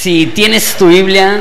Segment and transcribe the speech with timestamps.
[0.00, 1.40] Si tienes tu Biblia,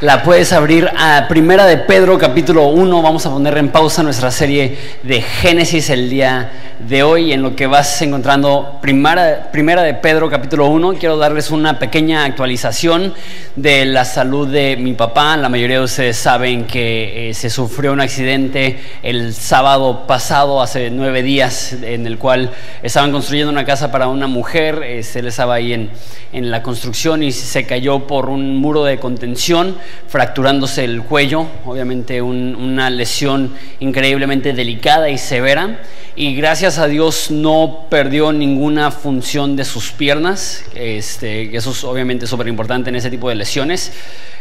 [0.00, 3.02] la puedes abrir a Primera de Pedro capítulo 1.
[3.02, 7.56] Vamos a poner en pausa nuestra serie de Génesis el día de hoy en lo
[7.56, 10.94] que vas encontrando Primera, primera de Pedro capítulo 1.
[10.94, 13.14] Quiero darles una pequeña actualización
[13.56, 15.36] de la salud de mi papá.
[15.36, 20.90] La mayoría de ustedes saben que eh, se sufrió un accidente el sábado pasado, hace
[20.90, 22.50] nueve días, en el cual
[22.82, 24.82] estaban construyendo una casa para una mujer.
[24.84, 25.90] Eh, se él estaba ahí en,
[26.32, 29.76] en la construcción y se cayó por un muro de contención
[30.08, 35.80] fracturándose el cuello, obviamente una lesión increíblemente delicada y severa.
[36.18, 42.26] Y gracias a Dios no perdió ninguna función de sus piernas, este, eso es obviamente
[42.26, 43.92] súper importante en ese tipo de lesiones.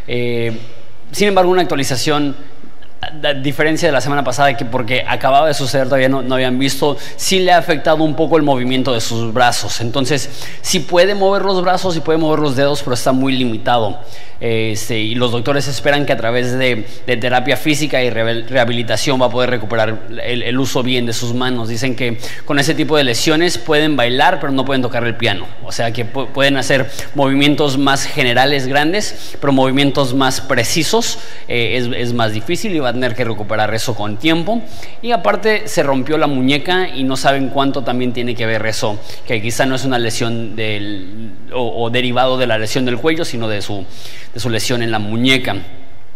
[0.07, 0.57] Eh,
[1.11, 2.33] sin embargo, una actualización
[3.01, 6.57] a diferencia de la semana pasada, que porque acababa de suceder todavía no, no, habían
[6.57, 9.81] visto, sí le ha afectado un poco el movimiento de sus brazos.
[9.81, 10.29] Entonces,
[10.61, 13.99] sí puede mover los brazos y puede mover los dedos, pero está muy limitado.
[14.45, 19.29] Este, y los doctores esperan que a través de, terapia física y rehabilitación va a
[19.31, 21.67] poder recuperar el, uso bien de sus manos.
[21.67, 25.47] Dicen que con ese tipo de lesiones pueden bailar, pero no pueden tocar el piano.
[25.63, 31.89] O sea que pueden hacer movimientos más generales, grandes, pero movimientos más precisos eh, es,
[31.97, 34.61] es, más difícil y va a tener que recuperar eso con tiempo.
[35.01, 38.99] Y aparte se rompió la muñeca y no saben cuánto también tiene que ver eso,
[39.25, 43.47] que quizá no es una lesión del, o derivado de la lesión del cuello, sino
[43.47, 43.83] de su
[44.35, 45.55] de su lesión en la muñeca.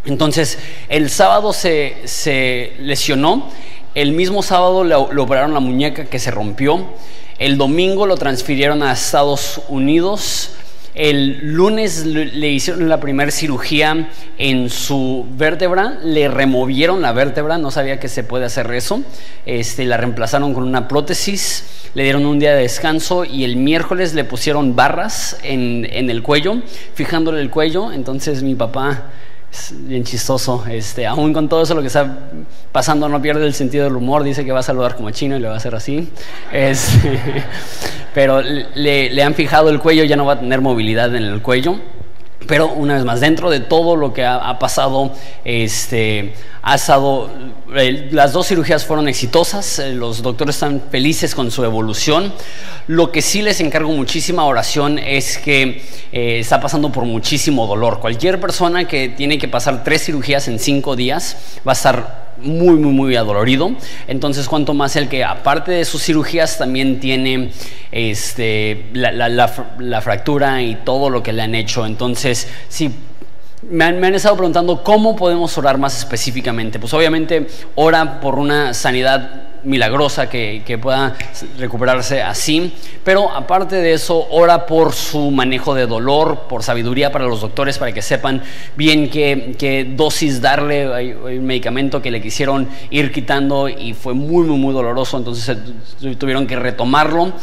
[0.06, 3.50] Entonces, el sábado se, lesionó,
[3.96, 6.86] el mismo sábado le, operaron la muñeca que se rompió,
[7.40, 10.52] el domingo lo transfirieron a Estados Unidos,
[10.96, 17.72] el lunes le hicieron la primera cirugía en su vértebra, le removieron la vértebra, no
[17.72, 19.02] sabía que se puede hacer eso,
[19.46, 24.14] este, la reemplazaron con una prótesis, le dieron un día de descanso y el miércoles
[24.14, 26.62] le pusieron barras en, el cuello,
[26.94, 29.04] fijándole el cuello, entonces mi papá
[29.52, 30.64] es bien chistoso.
[30.70, 32.30] Este, aún con todo eso lo que está
[32.72, 34.24] pasando no pierde el sentido del humor.
[34.24, 36.10] Dice que va a saludar como chino y le va a hacer así.
[38.14, 41.42] pero le, le, han fijado el cuello, ya no va a tener movilidad en el
[41.42, 41.80] cuello.
[42.48, 47.30] Pero una vez más, dentro de todo lo que ha, pasado, este, ha estado,
[47.76, 52.34] eh, las dos cirugías fueron exitosas, eh, los doctores están felices con su evolución.
[52.88, 58.00] Lo que sí les encargo muchísima oración es que eh, está pasando por muchísimo dolor.
[58.00, 62.76] Cualquier persona que tiene que pasar tres cirugías en cinco días va a estar muy,
[62.76, 63.72] muy, muy adolorido.
[64.08, 67.52] Entonces, cuanto más el que, aparte de sus cirugías, también tiene
[67.92, 71.86] este, la, la, fractura y todo lo que le han hecho.
[71.86, 72.92] Entonces, sí.
[73.62, 76.80] Me han, me han, estado preguntando cómo podemos orar más específicamente.
[76.80, 81.16] Pues obviamente ora por una sanidad milagrosa que, pueda
[81.58, 82.74] recuperarse así.
[83.04, 87.78] Pero aparte de eso, ora por su manejo de dolor, por sabiduría para los doctores,
[87.78, 88.42] para que sepan
[88.76, 90.94] bien qué, dosis darle.
[90.94, 95.58] Hay, un medicamento que le quisieron ir quitando y fue muy, muy, muy doloroso, entonces
[96.18, 97.34] tuvieron que retomarlo.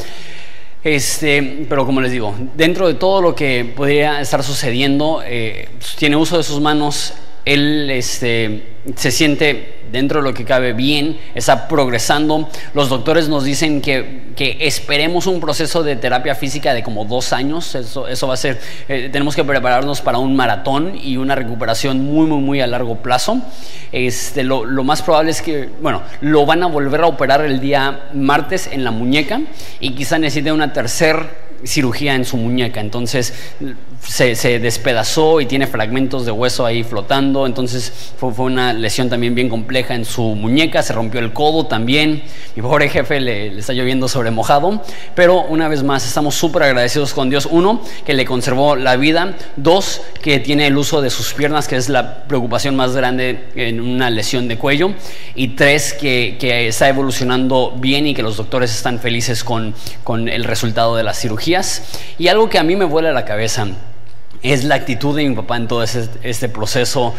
[0.87, 6.15] Este, pero como les digo, dentro de todo lo que podría estar sucediendo, eh, tiene
[6.15, 7.13] uso de sus manos,
[7.47, 12.49] él este, se siente dentro de lo que cabe bien, está progresando.
[12.75, 17.33] Los doctores nos dicen que, que esperemos un proceso de terapia física de como dos
[17.33, 17.77] años.
[17.77, 22.05] Eso, eso va a ser, eh, tenemos que prepararnos para un maratón y una recuperación
[22.05, 23.41] muy, muy, muy a largo plazo.
[23.93, 27.61] Este, lo, lo más probable es que, bueno, lo van a volver a operar el
[27.61, 29.41] día martes en la muñeca
[29.79, 31.31] y quizá necesite una tercera
[31.65, 33.33] cirugía en su muñeca, entonces
[34.09, 39.49] se, despedazó y tiene fragmentos de hueso ahí flotando, entonces fue, una lesión también bien
[39.49, 42.23] compleja en su muñeca, se rompió el codo también,
[42.55, 44.83] mi pobre jefe le, está lloviendo sobre mojado,
[45.15, 49.35] pero una vez más estamos súper agradecidos con Dios, uno, que le conservó la vida,
[49.57, 53.81] dos, que tiene el uso de sus piernas, que es la preocupación más grande en
[53.81, 54.93] una lesión de cuello,
[55.35, 56.37] y tres, que,
[56.69, 59.75] está evolucionando bien y que los doctores están felices con,
[60.05, 61.57] con el resultado de la cirugía
[62.19, 63.67] y algo que a mí me vuela la cabeza
[64.53, 67.15] es la actitud de mi papá en todo este proceso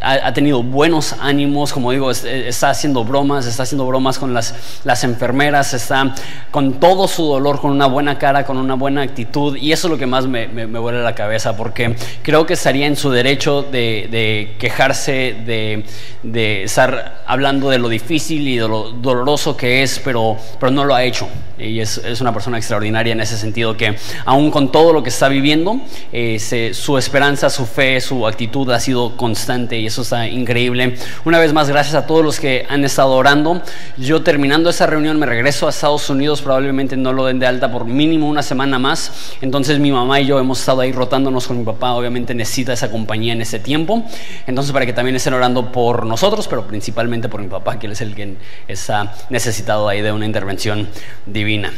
[0.00, 5.04] ha, tenido buenos ánimos, como digo, está haciendo bromas, está haciendo bromas con las, las
[5.04, 6.14] enfermeras, está
[6.50, 9.92] con todo su dolor, con una buena cara, con una buena actitud, y eso es
[9.92, 13.62] lo que más me, me, vuela la cabeza, porque creo que estaría en su derecho
[13.62, 15.84] de, de quejarse, de,
[16.22, 20.84] de, estar hablando de lo difícil y de lo doloroso que es, pero, pero no
[20.84, 21.28] lo ha hecho.
[21.58, 25.08] Y es, es una persona extraordinaria en ese sentido, que aún con todo lo que
[25.08, 25.80] está viviendo,
[26.12, 26.38] eh,
[26.72, 30.96] su esperanza, su fe, su actitud ha sido constante y eso está increíble.
[31.24, 33.62] Una vez más, gracias a todos los que han estado orando.
[33.96, 37.70] Yo terminando esa reunión me regreso a Estados Unidos, probablemente no lo den de alta
[37.70, 39.36] por mínimo una semana más.
[39.40, 42.90] Entonces mi mamá y yo hemos estado ahí rotándonos con mi papá, obviamente necesita esa
[42.90, 44.04] compañía en ese tiempo.
[44.46, 47.92] Entonces para que también estén orando por nosotros, pero principalmente por mi papá, que él
[47.92, 48.36] es el que
[48.66, 50.88] está necesitado ahí de una intervención
[51.26, 51.72] divina.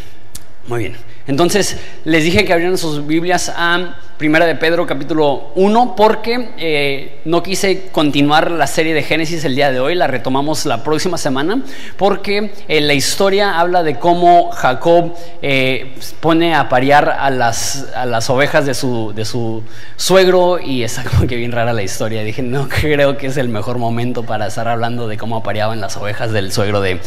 [0.71, 0.97] Muy bien.
[1.27, 7.19] Entonces, les dije que abrieran sus Biblias a Primera de Pedro capítulo 1 porque eh,
[7.25, 11.19] no quise continuar la serie de Génesis el día de hoy, la retomamos la próxima
[11.19, 11.65] semana
[11.97, 18.07] porque eh, la historia habla de cómo Jacob eh, pone a parear a las, a
[18.07, 19.65] las ovejas de su, de su
[19.97, 22.23] suegro y está como que bien rara la historia.
[22.23, 25.97] Dije, no creo que es el mejor momento para estar hablando de cómo apareaban las
[25.97, 27.01] ovejas del suegro de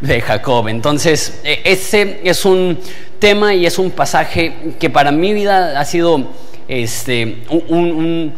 [0.00, 0.68] de Jacob.
[0.68, 2.78] Entonces, e, ese es un
[3.18, 6.30] tema y es un pasaje que para mi vida ha sido
[6.68, 8.34] este, un un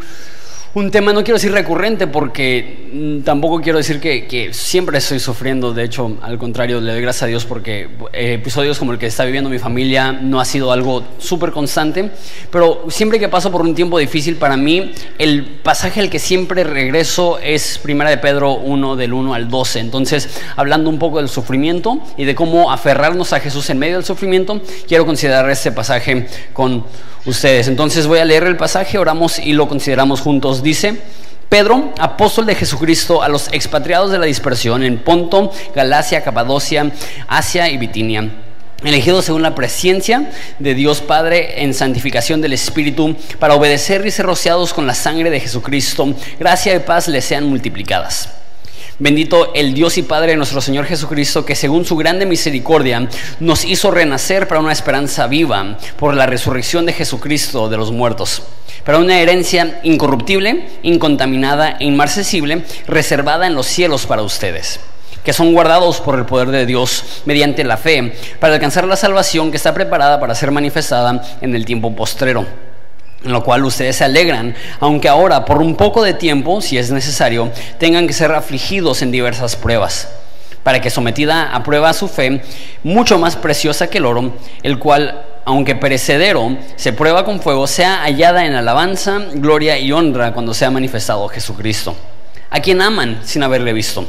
[0.91, 5.75] tema, no quiero decir recurrente, porque mm, tampoco quiero decir que, siempre estoy sufriendo.
[5.75, 9.07] De hecho, al contrario, le doy gracias a Dios porque eh, episodios como el que
[9.07, 12.11] está viviendo mi familia no ha sido algo súper constante.
[12.51, 16.65] Pero siempre que paso por un tiempo difícil para mí, el pasaje al que siempre
[16.65, 19.81] regreso es Primera de Pedro 1, del 1 al 12.
[19.81, 24.05] Entonces, hablando un poco del sufrimiento y de cómo aferrarnos a Jesús en medio del
[24.05, 26.85] sufrimiento, quiero considerar este pasaje con
[27.27, 27.69] ustedes.
[27.69, 30.63] Entonces voy a leer el pasaje, oramos y lo consideramos juntos.
[30.63, 31.01] Dice,
[31.49, 36.91] Pedro, apóstol de Jesucristo, a los expatriados de la dispersión en Ponto, Galacia, Capadocia,
[37.27, 38.31] Asia y Bitinia
[38.85, 44.27] elegidos según la presencia de Dios Padre en santificación del Espíritu, para obedecer y ser
[44.27, 48.38] rociados con la sangre de Jesucristo, gracia y paz les sean multiplicadas.
[49.01, 53.09] Bendito el Dios y Padre de nuestro Señor Jesucristo, que según su grande misericordia
[53.39, 58.43] nos hizo renacer para una esperanza viva por la resurrección de Jesucristo de los muertos,
[58.85, 64.81] para una herencia incorruptible, incontaminada e inmarcesible, reservada en los cielos para ustedes
[65.25, 69.51] que son guardados por el poder de Dios mediante la fe, para alcanzar la salvación
[69.51, 72.68] que está preparada para ser manifestada en el tiempo postrero
[73.25, 76.91] en lo cual ustedes se alegran, aunque ahora por un poco de tiempo, si es
[76.91, 80.09] necesario, tengan que ser afligidos en diversas pruebas,
[80.63, 82.43] para que sometida a prueba su fe,
[82.85, 84.33] mucho más preciosa que el oro,
[84.63, 90.33] el cual, aunque perecedero, se prueba con fuego, sea hallada en alabanza, gloria y honra
[90.33, 91.97] cuando sea manifestado Jesucristo,
[92.51, 94.07] a quien aman sin haberle visto,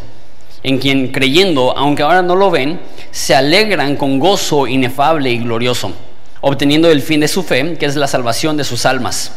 [0.62, 2.80] en quien creyendo, aunque ahora no lo ven,
[3.10, 5.94] se alegran con gozo inefable y glorioso
[6.42, 9.32] obteniendo el fin de su fe, que es la salvación de sus almas.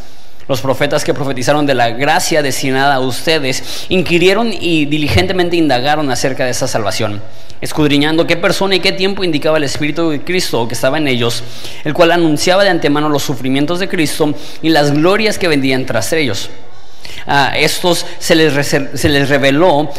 [0.47, 6.43] Los profetas que profetizaron de la gracia destinada a ustedes inquirieron y diligentemente indagaron acerca
[6.43, 7.21] de esa salvación,
[7.61, 11.43] escudriñando qué persona y qué tiempo indicaba el Espíritu de Cristo que estaba en ellos,
[11.85, 16.11] el cual anunciaba de antemano los sufrimientos de Cristo y las glorias que vendían tras
[16.11, 16.49] ellos.
[17.25, 19.89] A estos se les, se les reveló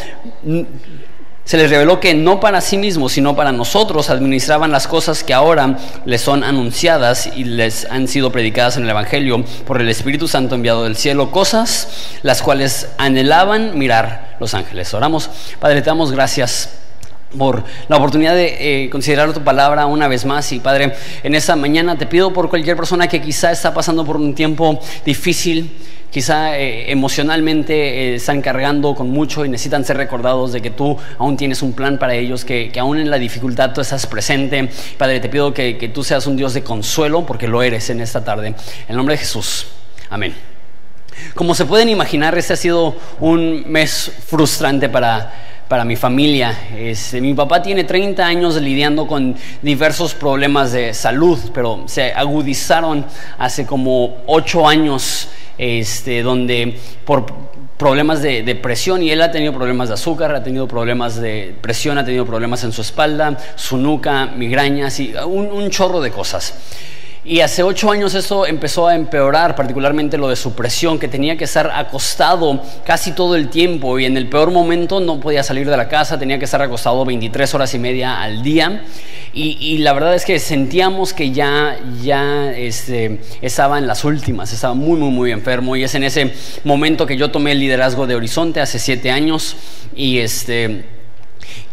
[1.45, 5.33] se les reveló que no para sí mismos, sino para nosotros administraban las cosas que
[5.33, 10.27] ahora les son anunciadas y les han sido predicadas en el Evangelio por el Espíritu
[10.27, 14.91] Santo enviado del cielo, cosas las cuales anhelaban mirar los ángeles.
[14.95, 16.79] Oramos, Padre, te damos gracias
[17.37, 20.51] por la oportunidad de eh, considerar tu palabra una vez más.
[20.51, 24.17] Y Padre, en esta mañana te pido por cualquier persona que quizá está pasando por
[24.17, 25.71] un tiempo difícil,
[26.15, 30.97] quizá eh, emocionalmente eh, están cargando con mucho y necesitan ser recordados de que tú
[31.17, 34.69] aún tienes un plan para ellos, que, aún en la dificultad tú estás presente.
[34.97, 37.99] Padre, te pido que, que tú seas un Dios de consuelo, porque lo eres en
[37.99, 38.47] esta tarde.
[38.47, 38.55] En
[38.87, 39.67] el nombre de Jesús.
[40.09, 40.33] Amén.
[41.33, 45.33] Como se pueden imaginar, este ha sido un mes frustrante para,
[45.67, 46.57] para mi familia.
[46.77, 53.05] Este, mi papá tiene 30 años lidiando con diversos problemas de salud, pero se agudizaron
[53.37, 57.25] hace como 8 años este, donde por
[57.77, 61.97] problemas de, depresión y él ha tenido problemas de azúcar, ha tenido problemas de presión,
[61.97, 66.53] ha tenido problemas en su espalda, su nuca, migrañas y un chorro de cosas.
[67.27, 71.35] Y hace ocho años eso empezó a empeorar, particularmente lo de su presión, que tenía
[71.35, 75.67] que estar acostado casi todo el tiempo y en el peor momento no podía salir
[75.67, 78.83] de la casa, tenía que estar acostado 23 horas y media al día.
[79.33, 84.75] Y, la verdad es que sentíamos que ya, ya este, estaba en las últimas, estaba
[84.75, 85.75] muy, muy, muy enfermo.
[85.75, 86.31] Y es en ese
[86.63, 89.57] momento que yo tomé el liderazgo de Horizonte hace siete años
[89.93, 90.85] y, este,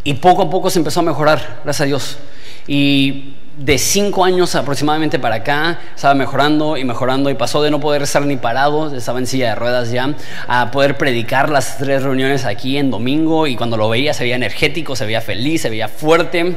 [0.02, 2.18] y poco a poco se empezó a mejorar, gracias a Dios.
[2.66, 7.80] Y de cinco años aproximadamente para acá, estaba mejorando y mejorando y pasó de no
[7.80, 10.14] poder estar ni parado, estaba en silla de ruedas ya,
[10.48, 14.36] a poder predicar las tres reuniones aquí en domingo y cuando lo veía se veía
[14.36, 16.56] energético, se veía feliz, se veía fuerte.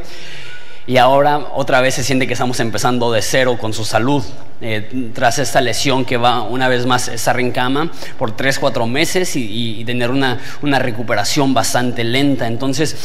[0.88, 4.24] y ahora otra vez se siente que estamos empezando de cero con su salud.
[4.62, 8.88] Eh, tras esta lesión que va una vez más estar en cama por 3, 4
[8.88, 12.48] meses y, tener una, una, recuperación bastante lenta.
[12.48, 12.96] Entonces,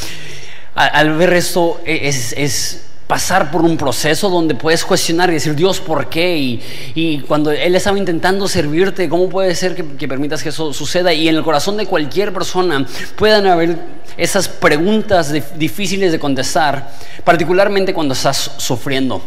[0.77, 5.81] al ver esto e, es pasar por un proceso donde puedes cuestionar y decir, Dios,
[5.81, 6.61] ¿por qué?
[6.95, 11.13] Y, cuando Él estaba intentando servirte, ¿cómo puede ser que, permitas que eso suceda?
[11.13, 12.87] Y en el corazón de cualquier persona
[13.17, 13.79] puedan haber
[14.17, 16.93] esas preguntas difíciles de contestar,
[17.25, 19.21] particularmente cuando estás sufriendo.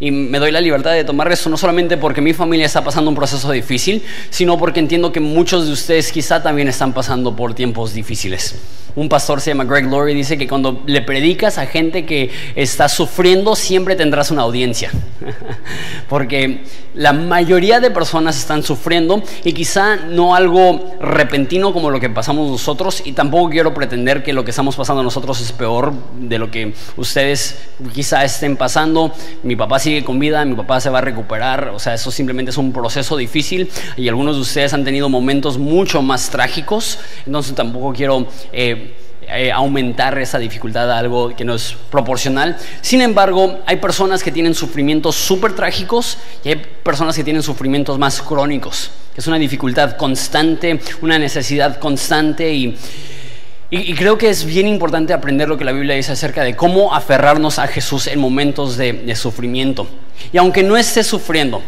[0.00, 3.10] Y me doy la libertad de tomar eso no solamente porque mi familia está pasando
[3.10, 7.52] un proceso difícil, sino porque entiendo que muchos de ustedes quizá también están pasando por
[7.52, 8.54] tiempos difíciles.
[8.98, 12.88] Un pastor se llama Greg Laurie, dice que cuando le predicas a gente que está
[12.88, 14.90] sufriendo, siempre tendrás una audiencia.
[16.08, 16.62] porque
[16.94, 22.50] la mayoría de personas están sufriendo y quizá no algo repentino como lo que pasamos
[22.50, 26.50] nosotros y tampoco quiero pretender que lo que estamos pasando nosotros es peor de lo
[26.50, 27.56] que ustedes
[27.94, 29.12] quizá estén pasando.
[29.44, 32.50] Mi papá sigue con vida, mi papá se va a recuperar, o sea, eso simplemente
[32.50, 37.54] es un proceso difícil y algunos de ustedes han tenido momentos mucho más trágicos, entonces
[37.54, 38.26] tampoco quiero...
[38.52, 38.87] Eh,
[39.30, 42.56] eh, aumentar esa dificultad a algo que no es proporcional.
[42.80, 47.98] Sin embargo, hay personas que tienen sufrimientos súper trágicos y hay personas que tienen sufrimientos
[47.98, 52.78] más crónicos, es una dificultad constante, una necesidad constante y,
[53.68, 56.94] y, creo que es bien importante aprender lo que la Biblia dice acerca de cómo
[56.94, 59.88] aferrarnos a Jesús en momentos de, sufrimiento.
[60.32, 61.60] Y aunque no estés sufriendo,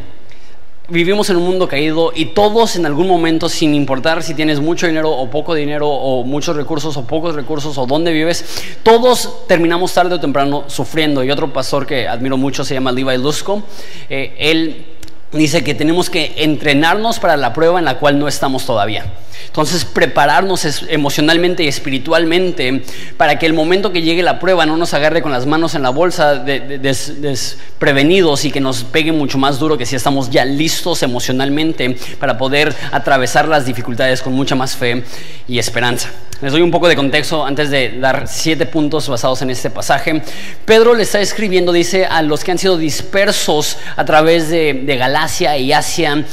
[0.90, 4.86] vivimos en un mundo caído y todos en algún momento, sin importar si tienes mucho
[4.86, 8.44] dinero o poco dinero o muchos recursos o pocos recursos o dónde vives,
[8.82, 11.24] todos terminamos tarde o temprano sufriendo.
[11.24, 13.62] Y otro pastor que admiro mucho se llama Levi Lusco.
[14.08, 14.86] Eh, él
[15.32, 19.06] dice que tenemos que entrenarnos para la prueba en la cual no estamos todavía.
[19.50, 22.84] Entonces, prepararnos emocionalmente y espiritualmente
[23.16, 25.82] para que el momento que llegue la prueba no nos agarre con las manos en
[25.82, 31.02] la bolsa desprevenidos y que nos pegue mucho más duro que si estamos ya listos
[31.02, 35.02] emocionalmente para poder atravesar las dificultades con mucha más fe
[35.48, 36.10] y esperanza.
[36.40, 40.22] Les doy un poco de contexto antes de dar siete puntos basados en este pasaje.
[40.64, 45.58] Pedro le está escribiendo, dice, a los que han sido dispersos a través de, Galacia
[45.58, 46.24] y Asia.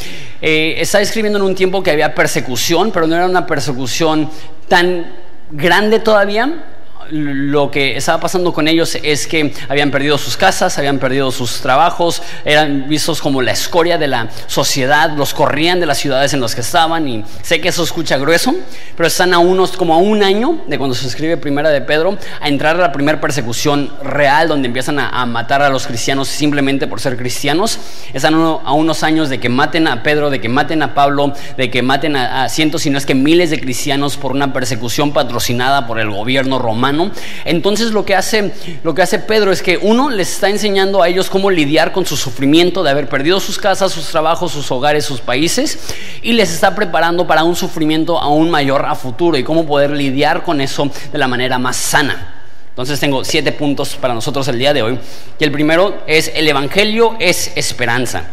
[0.41, 4.29] Eh, está escribiendo en un tiempo que había persecución, pero no era una persecución
[4.69, 5.11] tan
[5.51, 6.76] grande todavía
[7.11, 11.61] lo que estaba pasando con ellos es que habían perdido sus casas, habían perdido sus
[11.61, 16.41] trabajos, eran vistos como la escoria de la sociedad, los corrían de las ciudades en
[16.41, 18.53] las que estaban y sé que eso escucha grueso,
[18.95, 22.17] pero están a unos como a un año de cuando se escribe Primera de Pedro
[22.41, 26.87] a entrar a la primera persecución real donde empiezan a, matar a los cristianos simplemente
[26.87, 27.79] por ser cristianos.
[28.13, 31.69] Están a unos años de que maten a Pedro, de que maten a Pablo, de
[31.69, 35.11] que maten a, a cientos, si no es que miles de cristianos por una persecución
[35.11, 36.96] patrocinada por el gobierno romano
[37.45, 38.51] entonces lo que hace,
[38.83, 42.05] lo que hace Pedro es que uno les está enseñando a ellos cómo lidiar con
[42.05, 45.79] su sufrimiento de haber perdido sus casas, sus trabajos, sus hogares, sus países,
[46.21, 50.43] y les está preparando para un sufrimiento aún mayor a futuro y cómo poder lidiar
[50.43, 52.33] con eso de la manera más sana.
[52.69, 54.99] Entonces tengo siete puntos para nosotros el día de hoy.
[55.39, 58.23] Y el primero es, el Evangelio es esperanza.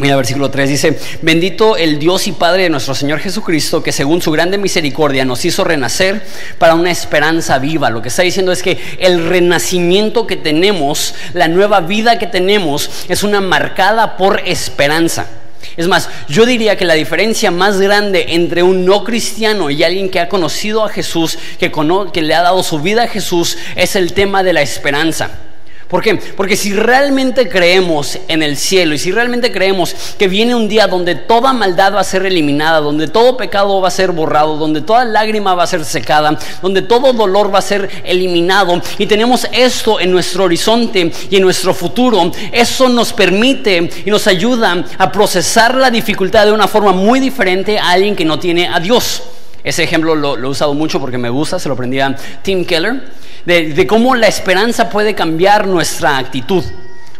[0.00, 4.22] Mira, versículo 3 dice, bendito el Dios y Padre de nuestro Señor Jesucristo, que según
[4.22, 6.24] su grande misericordia nos hizo renacer
[6.56, 7.90] para una esperanza viva.
[7.90, 12.88] Lo que está diciendo es que el renacimiento que tenemos, la nueva vida que tenemos,
[13.10, 15.26] es una marcada por esperanza.
[15.76, 20.08] Es más, yo diría que la diferencia más grande entre un no cristiano y alguien
[20.08, 21.70] que ha conocido a Jesús, que,
[22.10, 25.49] que le ha dado su vida a Jesús, es el tema de la esperanza.
[25.90, 26.14] ¿Por qué?
[26.14, 30.86] Porque si realmente creemos en el cielo y si realmente creemos que viene un día
[30.86, 34.82] donde toda maldad va a ser eliminada, donde todo pecado va a ser borrado, donde
[34.82, 39.48] toda lágrima va a ser secada, donde todo dolor va a ser eliminado y tenemos
[39.50, 45.10] esto en nuestro horizonte y en nuestro futuro, eso nos permite y nos ayuda a
[45.10, 49.24] procesar la dificultad de una forma muy diferente a alguien que no tiene a Dios.
[49.64, 53.18] Ese ejemplo lo, he usado mucho porque me gusta, se lo aprendí a Tim Keller
[53.44, 56.64] de, cómo la esperanza puede cambiar nuestra actitud.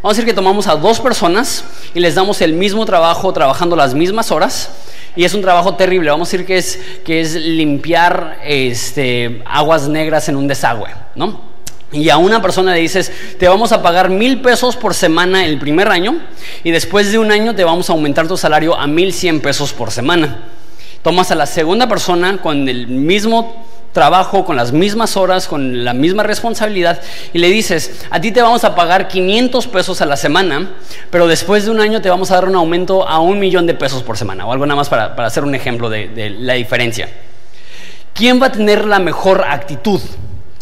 [0.02, 3.76] Vamos a decir que tomamos a dos personas y les damos el mismo trabajo trabajando
[3.76, 4.70] las mismas horas
[5.14, 6.10] y es un trabajo terrible.
[6.10, 11.50] Vamos a decir que es, que es limpiar este, aguas negras en un desagüe, ¿no?
[11.92, 15.58] Y a una persona le dices, te vamos a pagar mil pesos por semana el
[15.58, 16.20] primer año
[16.62, 19.72] y después de un año te vamos a aumentar tu salario a mil cien pesos
[19.72, 20.44] por semana.
[21.02, 25.92] Tomas a la segunda persona con el mismo trabajo, con las mismas horas, con la
[25.94, 27.00] misma responsabilidad,
[27.32, 30.70] y le dices, a ti te vamos a pagar 500 pesos a la semana,
[31.10, 33.74] pero después de un año te vamos a dar un aumento a un millón de
[33.74, 37.08] pesos por semana, o algo nada más para, hacer un ejemplo de, de la diferencia.
[38.14, 40.00] ¿Quién va a tener la mejor actitud?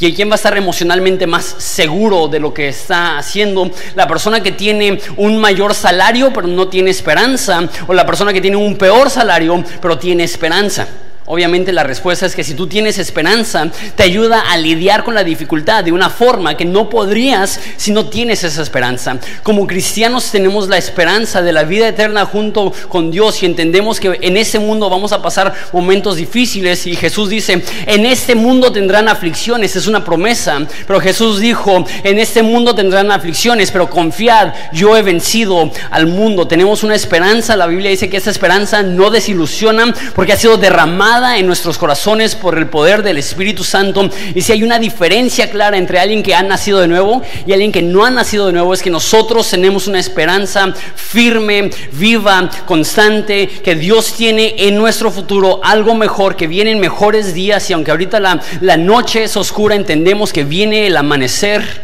[0.01, 3.69] ¿Y quién va a estar emocionalmente más seguro de lo que está haciendo?
[3.97, 8.41] La persona que tiene un mayor salario pero no tiene esperanza o la persona que
[8.41, 10.87] tiene un peor salario pero tiene esperanza.
[11.31, 15.25] Obviamente la respuesta es que si tú tienes esperanza, te ayuda a lidiar con la
[15.25, 19.19] dificultad de una forma que no podrías si no tienes esa esperanza.
[19.43, 24.19] Como cristianos tenemos la esperanza de la vida eterna junto con Dios y entendemos que
[24.23, 29.07] en este mundo vamos a pasar momentos difíciles y Jesús dice, en este mundo tendrán
[29.09, 34.97] aflicciones, es una promesa, pero Jesús dijo, en este mundo tendrán aflicciones, pero confiad, yo
[34.97, 36.49] he vencido al mundo.
[36.49, 41.18] Tenemos una esperanza, la Biblia dice que esa esperanza no desilusiona porque ha sido derramada
[41.19, 44.09] en nuestros corazones por el poder del Espíritu Santo.
[44.35, 47.73] Y si hay una diferencia clara entre alguien que ha nacido de nuevo y alguien
[47.73, 53.49] que no ha nacido de nuevo, es que nosotros tenemos una esperanza firme, viva, constante,
[53.49, 58.21] que Dios tiene en nuestro futuro algo mejor, que vienen mejores días y aunque ahorita
[58.21, 61.83] la, la noche es oscura, entendemos que viene el amanecer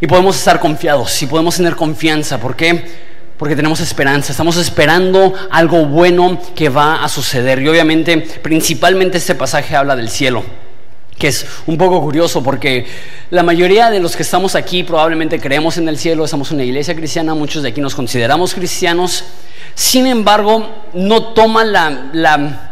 [0.00, 2.38] y podemos estar confiados y podemos tener confianza.
[2.38, 3.03] ¿Por qué?
[3.38, 7.60] Porque tenemos esperanza, estamos esperando algo bueno que va a suceder.
[7.62, 10.44] Y obviamente, principalmente este pasaje habla del cielo,
[11.18, 12.86] que es un poco curioso porque
[13.30, 16.64] la mayoría de los que estamos aquí probablemente creemos en el cielo, estamos en una
[16.64, 19.24] iglesia cristiana, muchos de aquí nos consideramos cristianos,
[19.74, 22.10] sin embargo, no toma la...
[22.12, 22.70] la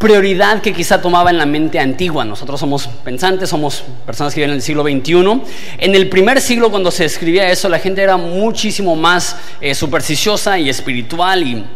[0.00, 2.24] prioridad que quizá tomaba en la mente antigua.
[2.24, 5.42] Nosotros somos pensantes, somos personas que viven en el siglo XXI.
[5.76, 10.58] En el primer siglo, cuando se escribía eso, la gente era muchísimo más eh, supersticiosa
[10.58, 11.66] y espiritual y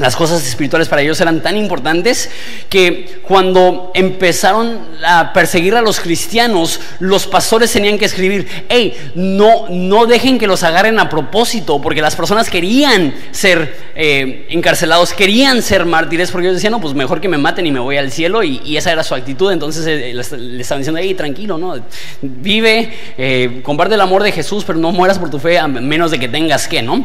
[0.00, 2.30] las cosas espirituales para ellos eran tan importantes
[2.68, 9.66] que cuando empezaron a perseguir a los cristianos, los pastores tenían que escribir, hey, no,
[9.68, 15.60] no dejen que los agarren a propósito, porque las personas querían ser eh, encarcelados, querían
[15.60, 18.10] ser mártires, porque ellos decían, no, pues mejor que me maten y me voy al
[18.10, 21.74] cielo, y, esa era su actitud, entonces eh, le estaban diciendo, hey, tranquilo, ¿no?
[22.22, 26.10] Vive, eh, comparte el amor de Jesús, pero no mueras por tu fe a menos
[26.10, 27.04] de que tengas que, ¿no?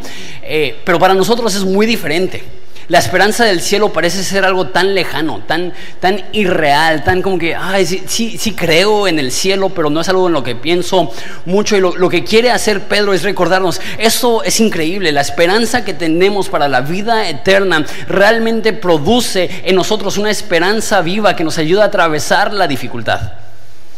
[0.86, 2.44] pero para nosotros es muy diferente.
[2.88, 7.56] La esperanza del cielo parece ser algo tan lejano, tan, tan irreal, tan como que,
[7.56, 11.12] ay, sí, sí, creo en el cielo, pero no es algo en lo que pienso
[11.46, 11.76] mucho.
[11.76, 15.94] Y lo, lo que quiere hacer Pedro es recordarnos, esto es increíble, la esperanza que
[15.94, 21.84] tenemos para la vida eterna realmente produce en nosotros una esperanza viva que nos ayuda
[21.84, 23.34] a atravesar la dificultad.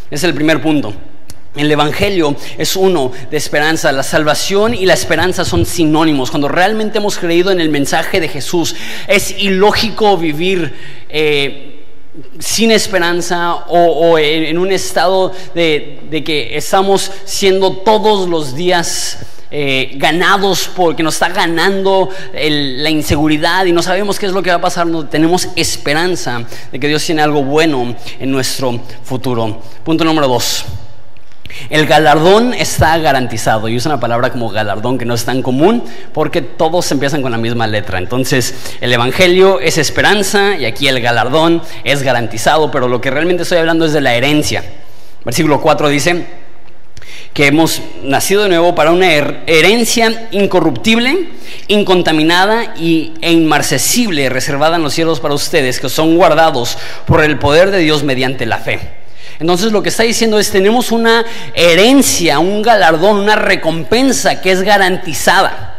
[0.10, 0.94] Es el primer punto.
[1.58, 3.92] El Evangelio es uno de esperanza.
[3.92, 6.30] La salvación y la esperanza son sinónimos.
[6.30, 8.76] Cuando realmente hemos creído en el mensaje de Jesús,
[9.08, 10.74] es ilógico vivir
[11.10, 11.78] eh,
[12.40, 20.70] sin esperanza o, en, un estado de, que estamos siendo todos los días eh, ganados
[20.76, 24.62] porque nos está ganando la inseguridad y no sabemos qué es lo que va a
[24.62, 24.88] pasar.
[24.88, 29.62] No tenemos esperanza de que Dios tiene algo bueno en nuestro futuro.
[29.84, 30.66] Punto número dos.
[31.70, 35.84] El galardón está garantizado y es una palabra como galardón que no es tan común
[36.14, 37.98] porque todos empiezan con la misma letra.
[37.98, 43.44] Entonces, el Evangelio es esperanza y aquí el galardón es garantizado, pero lo que realmente
[43.44, 44.64] estoy hablando es de la herencia.
[45.26, 46.26] Versículo 4 dice
[47.34, 51.30] que hemos nacido de nuevo para una herencia incorruptible,
[51.68, 57.38] incontaminada y, e inmarcesible, reservada en los cielos para ustedes, que son guardados por el
[57.38, 58.97] poder de Dios mediante la fe.
[59.40, 64.64] Entonces lo que está diciendo es, tenemos una herencia, un galardón, una recompensa que es
[64.64, 65.76] garantizada.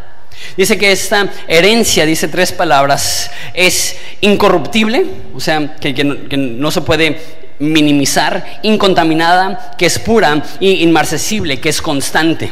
[0.57, 7.21] Dice que esta herencia, dice tres palabras, es incorruptible, o sea, que, no, se puede
[7.59, 12.51] minimizar, incontaminada, que es pura, y inmarcesible, que es constante.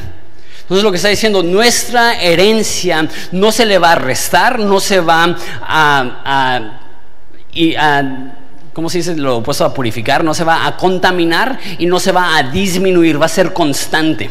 [0.63, 4.99] Entonces lo que está diciendo, nuestra herencia no se le va a restar, no se
[4.99, 6.73] va a,
[7.55, 8.36] a
[8.77, 9.17] ¿cómo se dice?
[9.17, 13.19] Lo opuesto a purificar, no se va a contaminar y no se va a disminuir,
[13.19, 14.29] va a ser constante.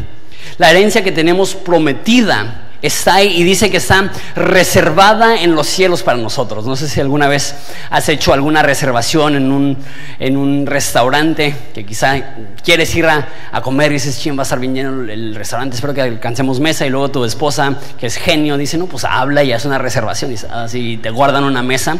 [0.59, 6.03] La herencia que tenemos prometida está ahí y dice que está reservada en los cielos
[6.03, 6.65] para nosotros.
[6.65, 7.55] No sé si alguna vez
[7.89, 9.77] has hecho alguna reservación en un,
[10.19, 13.27] en un restaurante que quizá quieres ir a,
[13.61, 16.89] comer y dices, ching, va a estar bien el restaurante, espero que alcancemos mesa y
[16.89, 20.35] luego tu esposa, que es genio, dice, no, pues habla y hace una reservación y
[20.51, 21.97] así te guardan una mesa.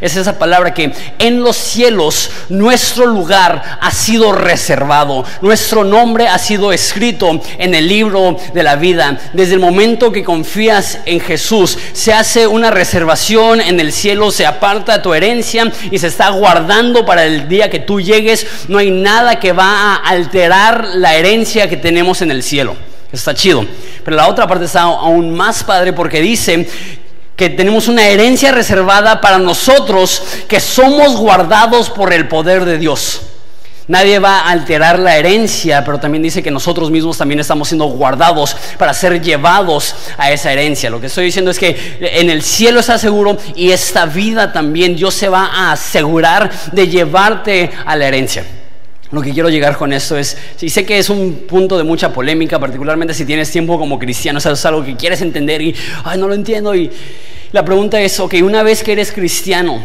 [0.00, 6.38] Es esa palabra que en los cielos nuestro lugar ha sido reservado, nuestro nombre ha
[6.38, 9.18] sido escrito en el libro de la vida.
[9.32, 14.46] Desde el momento que confías en Jesús, se hace una reservación en el cielo, se
[14.46, 18.46] aparta tu herencia y se está guardando para el día que tú llegues.
[18.68, 22.76] No hay nada que va a alterar la herencia que tenemos en el cielo.
[23.12, 23.66] Está chido.
[24.02, 26.66] Pero la otra parte está aún más padre porque dice
[27.36, 33.20] que tenemos una herencia reservada para nosotros, que somos guardados por el poder de Dios.
[33.88, 37.84] Nadie va a alterar la herencia, pero también dice que nosotros mismos también estamos siendo
[37.84, 40.90] guardados para ser llevados a esa herencia.
[40.90, 44.96] Lo que estoy diciendo es que en el cielo está seguro y esta vida también
[44.96, 48.44] Dios se va a asegurar de llevarte a la herencia.
[49.12, 52.12] Lo que quiero llegar con esto es, y sé que es un punto de mucha
[52.12, 56.18] polémica, particularmente si tienes tiempo como cristiano, o es algo que quieres entender y, ay,
[56.18, 56.74] no lo entiendo.
[56.74, 56.90] Y
[57.52, 59.80] la pregunta es, ok, una vez que eres cristiano,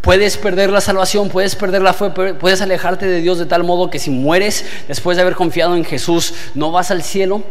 [0.00, 3.90] Puedes perder la salvación, puedes perder la fe, puedes alejarte de Dios de tal modo
[3.90, 7.42] que si mueres después de haber confiado en Jesús, no vas al cielo.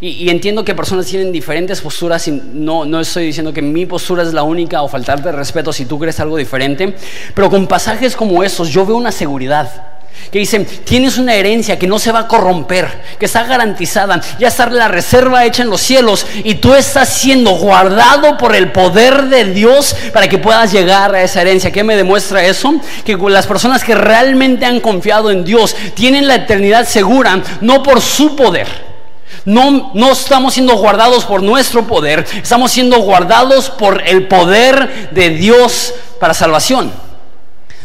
[0.00, 4.22] Y, entiendo que personas tienen diferentes posturas y no, no estoy diciendo que mi postura
[4.22, 6.94] es la única o faltarte respeto si tú crees algo diferente,
[7.34, 9.97] pero con pasajes como estos yo veo una seguridad
[10.30, 14.48] que dicen, tienes una herencia que no se va a corromper, que está garantizada, ya
[14.48, 19.24] está la reserva hecha en los cielos y tú estás siendo guardado por el poder
[19.24, 21.72] de Dios para que puedas llegar a esa herencia.
[21.72, 22.74] ¿Qué me demuestra eso?
[23.04, 28.00] Que las personas que realmente han confiado en Dios tienen la eternidad segura, no por
[28.00, 28.88] su poder.
[29.44, 35.30] No, no estamos siendo guardados por nuestro poder, estamos siendo guardados por el poder de
[35.30, 37.07] Dios para salvación.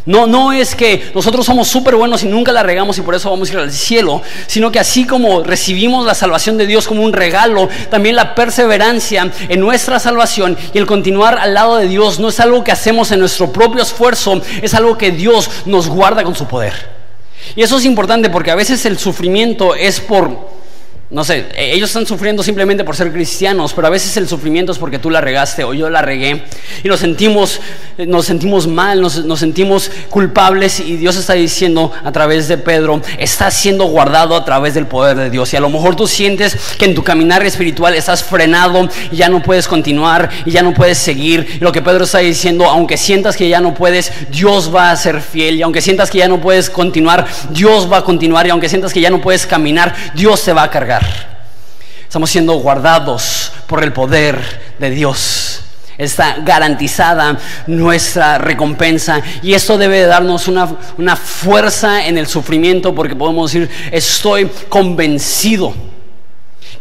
[0.06, 3.30] No, no es que nosotros somos súper buenos y nunca la regamos y por eso
[3.30, 7.04] vamos a ir al cielo, sino que así como recibimos la salvación de Dios como
[7.04, 12.20] un regalo, también la perseverancia en nuestra salvación y el continuar al lado de Dios
[12.20, 16.24] no es algo que hacemos en nuestro propio esfuerzo, es algo que Dios nos guarda
[16.24, 16.74] con su poder.
[17.56, 20.63] Y eso es importante porque a veces el sufrimiento es por
[21.14, 24.72] no sé, e-, ellos están sufriendo simplemente por ser cristianos, pero a veces el sufrimiento
[24.72, 26.44] es porque tú la regaste o yo la regué
[26.84, 27.62] y nos sentimos,
[27.98, 33.02] eh, nos sentimos mal, nos, sentimos culpables y Dios está diciendo a través de Pedro,
[33.20, 36.58] estás siendo guardado a través del poder de Dios y a lo mejor tú sientes
[36.78, 40.74] que en tu caminar espiritual estás frenado y ya no puedes continuar y ya no
[40.74, 41.48] puedes seguir.
[41.58, 44.96] Y lo que Pedro está diciendo, aunque sientas que ya no puedes, Dios va a
[44.96, 48.50] ser fiel y aunque sientas que ya no puedes continuar, Dios va a continuar y
[48.50, 51.03] aunque sientas que ya no puedes caminar, Dios te va a cargar.
[52.04, 54.40] Estamos siendo guardados por el poder
[54.80, 55.62] de Dios.
[55.98, 57.38] Está garantizada
[57.68, 63.70] nuestra recompensa y esto debe darnos una, una fuerza en el sufrimiento porque podemos decir,
[63.92, 65.93] estoy convencido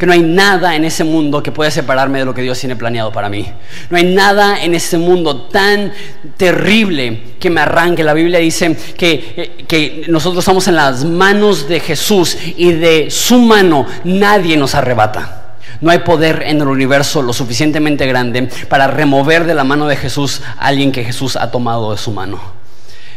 [0.03, 2.75] que no hay nada en ese mundo que pueda separarme de lo que Dios tiene
[2.75, 3.47] planeado para mí.
[3.89, 5.93] No hay nada en este mundo tan
[6.37, 8.03] terrible que me arranque.
[8.03, 13.13] La Biblia dice que, eh, que nosotros estamos en las manos de Jesús y de
[13.13, 15.55] su mano nadie nos arrebata.
[15.81, 19.95] No hay poder en el universo lo suficientemente grande para remover de la mano de
[19.95, 22.41] Jesús a alguien que Jesús ha tomado de su mano.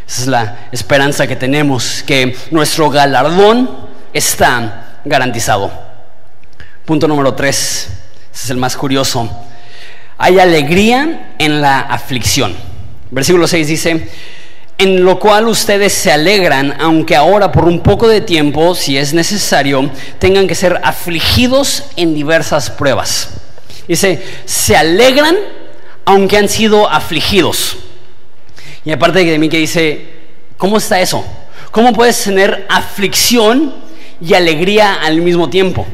[0.08, 3.72] Esa es la esperanza que tenemos, que nuestro galardón
[4.14, 5.95] está garantizado.
[6.86, 7.90] Punto número tres,
[8.32, 9.28] este es el más curioso.
[10.20, 12.56] Hay alegría en la aflicción.
[13.10, 14.08] Versículo 6 dice,
[14.78, 19.16] en lo cual ustedes se alegran, aunque ahora por un poco de tiempo, si es
[19.16, 23.32] necesario, tengan que ser afligidos en diversas pruebas.
[23.88, 25.36] Dice, se alegran
[26.06, 27.78] aunque han sido afligidos.
[28.84, 30.06] Y aparte de mí que dice,
[30.56, 31.26] ¿cómo está eso?
[31.72, 33.74] ¿Cómo puedes tener aflicción
[34.22, 35.88] y alegría al mismo tiempo?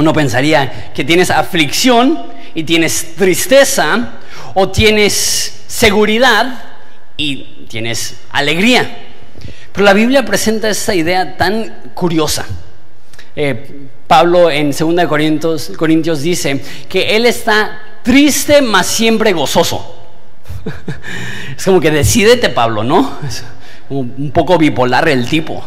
[0.00, 2.18] Uno pensaría que tienes aflicción
[2.54, 4.12] y tienes tristeza
[4.54, 6.58] o tienes seguridad
[7.18, 8.96] y tienes alegría.
[9.70, 12.46] Pero la Biblia presenta esta idea tan curiosa.
[13.36, 19.96] Eh, Pablo en 2 Corintios, Corintios dice que él está triste, mas siempre gozoso.
[21.58, 23.18] es como que decídete, Pablo, ¿no?
[23.28, 23.44] Es
[23.90, 25.62] un poco bipolar el tipo.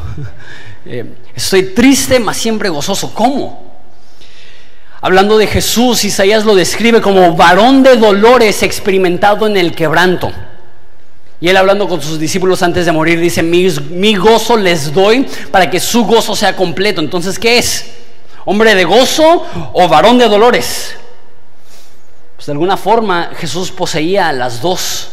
[0.88, 3.14] Eh, estoy triste, mas siempre gozoso.
[3.14, 3.73] ¿Cómo?
[5.06, 10.32] Hablando de Jesús, Isaías lo describe como varón de dolores experimentado en el quebranto.
[11.42, 15.70] Y él hablando con sus discípulos antes de morir dice, mi, gozo les doy para
[15.70, 17.02] que su gozo sea completo.
[17.02, 17.86] Entonces, ¿qué es?
[18.46, 20.96] ¿Hombre de gozo o varón de dolores?
[22.38, 25.10] Pues de alguna forma Jesús poseía las dos.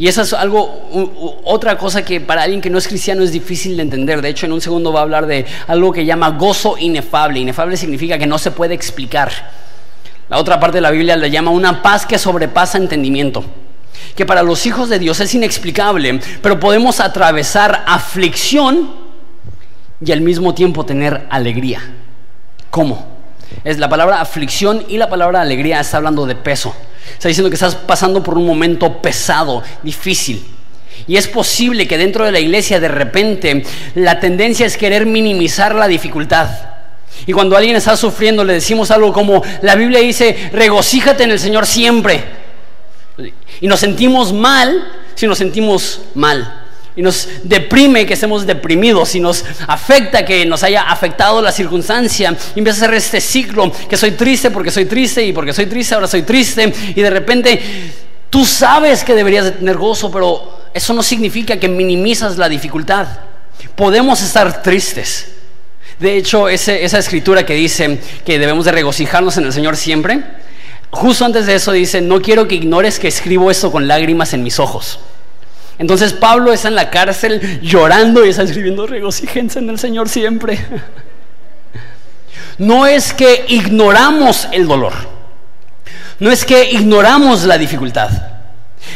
[0.00, 0.88] Y esa es algo,
[1.44, 4.22] otra cosa que para alguien que no es cristiano es difícil de entender.
[4.22, 7.38] De hecho, en un segundo va a hablar de algo que llama gozo inefable.
[7.38, 9.30] Inefable significa que no se puede explicar.
[10.30, 13.44] La otra parte de la Biblia le llama una paz que sobrepasa entendimiento.
[14.16, 18.90] Que para los hijos de Dios es inexplicable, pero podemos atravesar aflicción
[20.02, 21.82] y al mismo tiempo tener alegría.
[22.70, 23.06] ¿Cómo?
[23.64, 26.74] Es la palabra aflicción y la palabra alegría está hablando de peso.
[27.12, 30.44] Está diciendo que estás pasando por un momento pesado, difícil.
[31.06, 35.74] Y es posible que dentro de la iglesia de repente la tendencia es querer minimizar
[35.74, 36.48] la dificultad.
[37.26, 41.38] Y cuando alguien está sufriendo le decimos algo como, la Biblia dice, regocíjate en el
[41.38, 42.24] Señor siempre.
[43.60, 46.59] Y nos sentimos mal si nos sentimos mal.
[46.96, 52.34] Y nos deprime que estemos deprimidos y nos afecta que nos haya afectado la circunstancia.
[52.54, 55.66] Y empieza a ser este ciclo que soy triste porque soy triste y porque soy
[55.66, 56.72] triste ahora soy triste.
[56.94, 57.60] Y de repente
[58.28, 63.06] tú sabes que deberías de tener gozo pero eso no significa que minimizas la dificultad.
[63.76, 65.32] Podemos estar tristes.
[65.98, 70.22] De hecho esa escritura que dice que debemos de regocijarnos en el Señor siempre
[70.90, 74.42] justo antes de eso dice no quiero que ignores que escribo esto con lágrimas en
[74.42, 74.98] mis ojos
[75.80, 80.58] entonces Pablo está en la cárcel llorando y está escribiendo regocíjense en el Señor siempre.
[82.58, 84.92] No es que ignoramos el dolor,
[86.18, 88.10] no es que ignoramos la dificultad.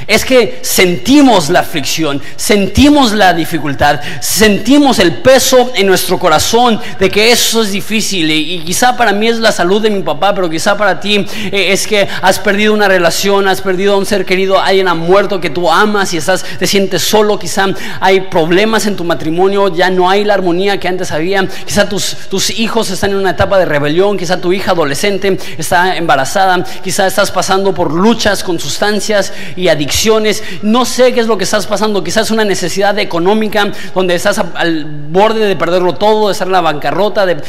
[0.07, 7.11] Es que sentimos la aflicción, sentimos la dificultad, sentimos el peso en nuestro corazón de
[7.11, 8.31] que eso es difícil.
[8.31, 11.73] Y, quizá para mí es la salud de mi papá, pero quizá para ti eh,
[11.73, 15.41] es que has perdido una relación, has perdido a un ser querido, alguien ha muerto
[15.41, 17.39] que tú amas y estás, te sientes solo.
[17.39, 17.67] Quizá
[18.01, 21.47] hay problemas en tu matrimonio, ya no hay la armonía que antes había.
[21.67, 25.97] Quizá tus, tus hijos están en una etapa de rebelión, quizá tu hija adolescente está
[25.97, 31.39] embarazada, quizá estás pasando por luchas con sustancias y adicciones no sé qué es lo
[31.39, 36.33] que estás pasando, quizás una necesidad económica donde estás al borde de perderlo todo, de
[36.33, 37.43] estar en la bancarrota, de,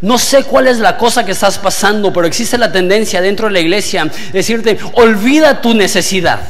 [0.00, 3.52] no sé cuál es la cosa que estás pasando, pero existe la tendencia dentro de
[3.52, 6.40] la iglesia de decirte, olvida tu necesidad.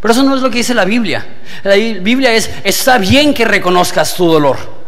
[0.00, 1.24] Pero eso no es lo que dice la Biblia.
[1.62, 4.82] La Biblia es, está bien que reconozcas tu dolor.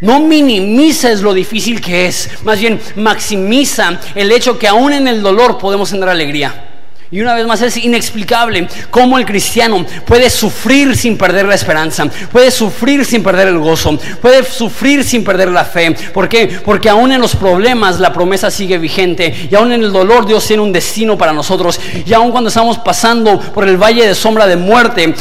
[0.00, 5.22] No minimices lo difícil que es, más bien maximiza el hecho que aún en el
[5.22, 6.75] dolor podemos tener alegría.
[7.10, 12.06] Y una vez más es inexplicable cómo el cristiano puede sufrir sin perder la esperanza,
[12.32, 15.92] puede sufrir sin perder el gozo, puede sufrir sin perder la fe.
[16.12, 16.60] ¿Por qué?
[16.64, 20.44] Porque aún en los problemas la promesa sigue vigente y aún en el dolor Dios
[20.46, 21.80] tiene un destino para nosotros.
[22.04, 25.14] Y aún cuando estamos pasando por el valle de sombra de muerte,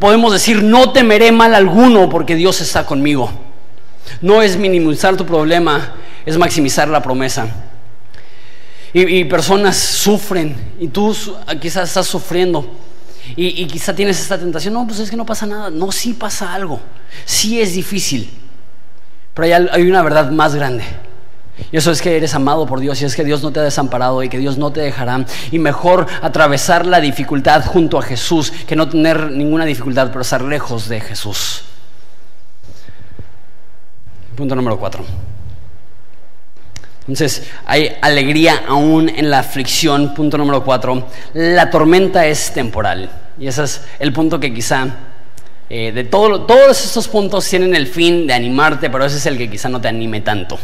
[0.00, 3.30] podemos decir, no temeré mal alguno porque Dios está conmigo.
[4.20, 5.92] No es minimizar tu problema,
[6.26, 7.46] es maximizar la promesa.
[8.92, 11.14] Y, personas sufren y tú
[11.60, 12.66] quizás estás sufriendo.
[13.36, 15.70] Y, y quizá tienes esta tentación, no, pues es que no pasa nada.
[15.70, 16.80] No, sí pasa algo.
[17.24, 18.30] Sí es difícil.
[19.34, 20.84] Pero hay, hay una verdad más grande.
[21.72, 23.62] Y eso es que eres amado por Dios y es que Dios no te ha
[23.62, 25.24] desamparado y que Dios no te dejará.
[25.50, 30.42] Y mejor atravesar la dificultad junto a Jesús que no tener ninguna dificultad, pero estar
[30.42, 31.64] lejos de Jesús.
[34.36, 35.04] Punto número cuatro.
[37.08, 40.12] Entonces, hay alegría aún en la aflicción.
[40.12, 41.08] Punto número cuatro.
[41.32, 43.10] La tormenta es temporal.
[43.40, 44.86] Y ese es el punto que quizá,
[45.70, 49.38] eh, de todo, todos estos puntos tienen el fin de animarte, pero ese es el
[49.38, 50.58] que quizá no te anime tanto.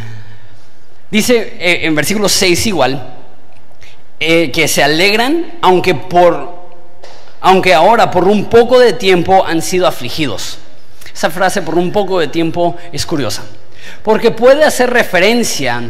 [1.10, 3.14] Dice eh, en versículo 6 igual,
[4.18, 6.54] eh, que se alegran, aunque, por,
[7.42, 10.58] aunque ahora por un poco de tiempo han sido afligidos.
[11.12, 13.44] Esa frase por un poco de tiempo es curiosa.
[14.02, 15.82] Porque puede hacer referencia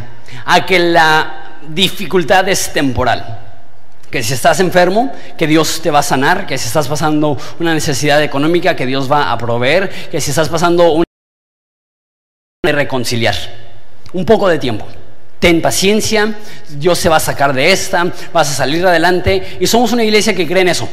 [0.45, 3.41] a que la dificultad es temporal.
[4.09, 7.73] Que si estás enfermo, que Dios te va a sanar, que si estás pasando una
[7.73, 11.03] necesidad económica, que Dios va a proveer, que si estás pasando una
[12.63, 13.35] de reconciliar.
[14.13, 14.87] Un poco de tiempo.
[15.39, 16.33] Ten paciencia,
[16.69, 20.33] Dios se va a sacar de esta, vas a salir adelante y somos una iglesia
[20.33, 20.87] que cree en eso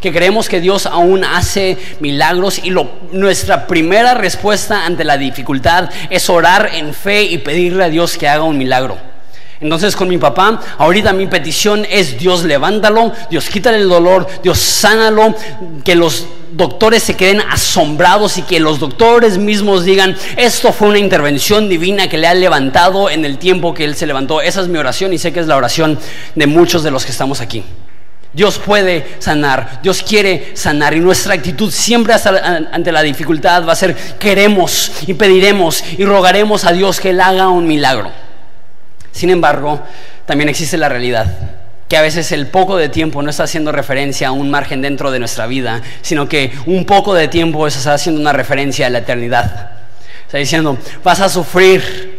[0.00, 2.72] que creemos que Dios aún hace milagros y
[3.12, 8.28] nuestra primera respuesta ante la dificultad es orar en fe y pedirle a Dios que
[8.28, 8.98] haga un milagro.
[9.60, 14.58] Entonces con mi papá, ahorita mi petición es Dios levántalo, Dios quítale el dolor, Dios
[14.58, 15.34] sánalo,
[15.84, 20.98] que los doctores se queden asombrados y que los doctores mismos digan, esto fue una
[20.98, 24.40] intervención divina que le ha levantado en el tiempo que él se levantó.
[24.40, 25.98] Esa es mi oración y sé que es la oración
[26.34, 27.64] de muchos de los que estamos aquí.
[28.34, 33.76] Dios puede sanar, Dios quiere sanar y nuestra actitud siempre ante la dificultad va a
[33.76, 38.10] ser queremos y pediremos y rogaremos a Dios que Él haga un milagro.
[39.12, 39.80] Sin embargo,
[40.26, 41.54] también existe la realidad
[41.88, 45.10] que a veces el poco de tiempo no está haciendo referencia a un margen dentro
[45.10, 48.98] de nuestra vida, sino que un poco de tiempo está haciendo una referencia a la
[48.98, 49.70] eternidad.
[50.26, 52.13] Está diciendo, vas a sufrir,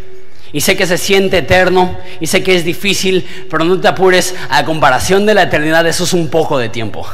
[0.53, 4.35] y sé que se siente eterno y sé que es difícil, pero no te apures,
[4.49, 7.07] a comparación de la eternidad eso es un poco de tiempo.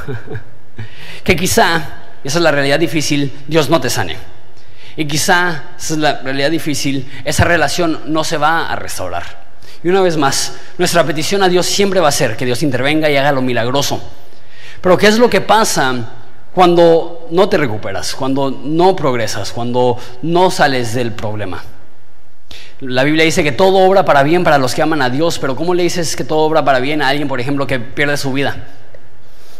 [1.24, 1.76] que quizá,
[2.24, 4.18] esa es la realidad difícil, Dios no te sane.
[4.96, 9.42] Y quizá, esa es la realidad difícil, esa relación no se va a restaurar.
[9.84, 13.10] Y una vez más, nuestra petición a Dios siempre va a ser que Dios intervenga
[13.10, 14.02] y haga lo milagroso.
[14.80, 15.94] Pero ¿qué es lo que pasa
[16.54, 21.64] cuando no te recuperas, cuando no progresas, cuando no sales del problema?
[22.82, 25.56] La Biblia dice que todo obra para bien para los que aman a Dios, pero
[25.56, 28.34] ¿cómo le dices que todo obra para bien a alguien, por ejemplo, que pierde su
[28.34, 28.68] vida?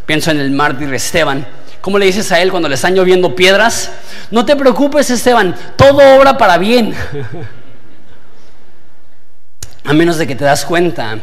[0.06, 1.46] Pienso en el mártir Esteban,
[1.82, 3.90] ¿Cómo le dices a él cuando le están lloviendo piedras?
[4.30, 6.94] No te preocupes, Esteban, todo obra para bien.
[9.84, 11.18] a menos de que te das cuenta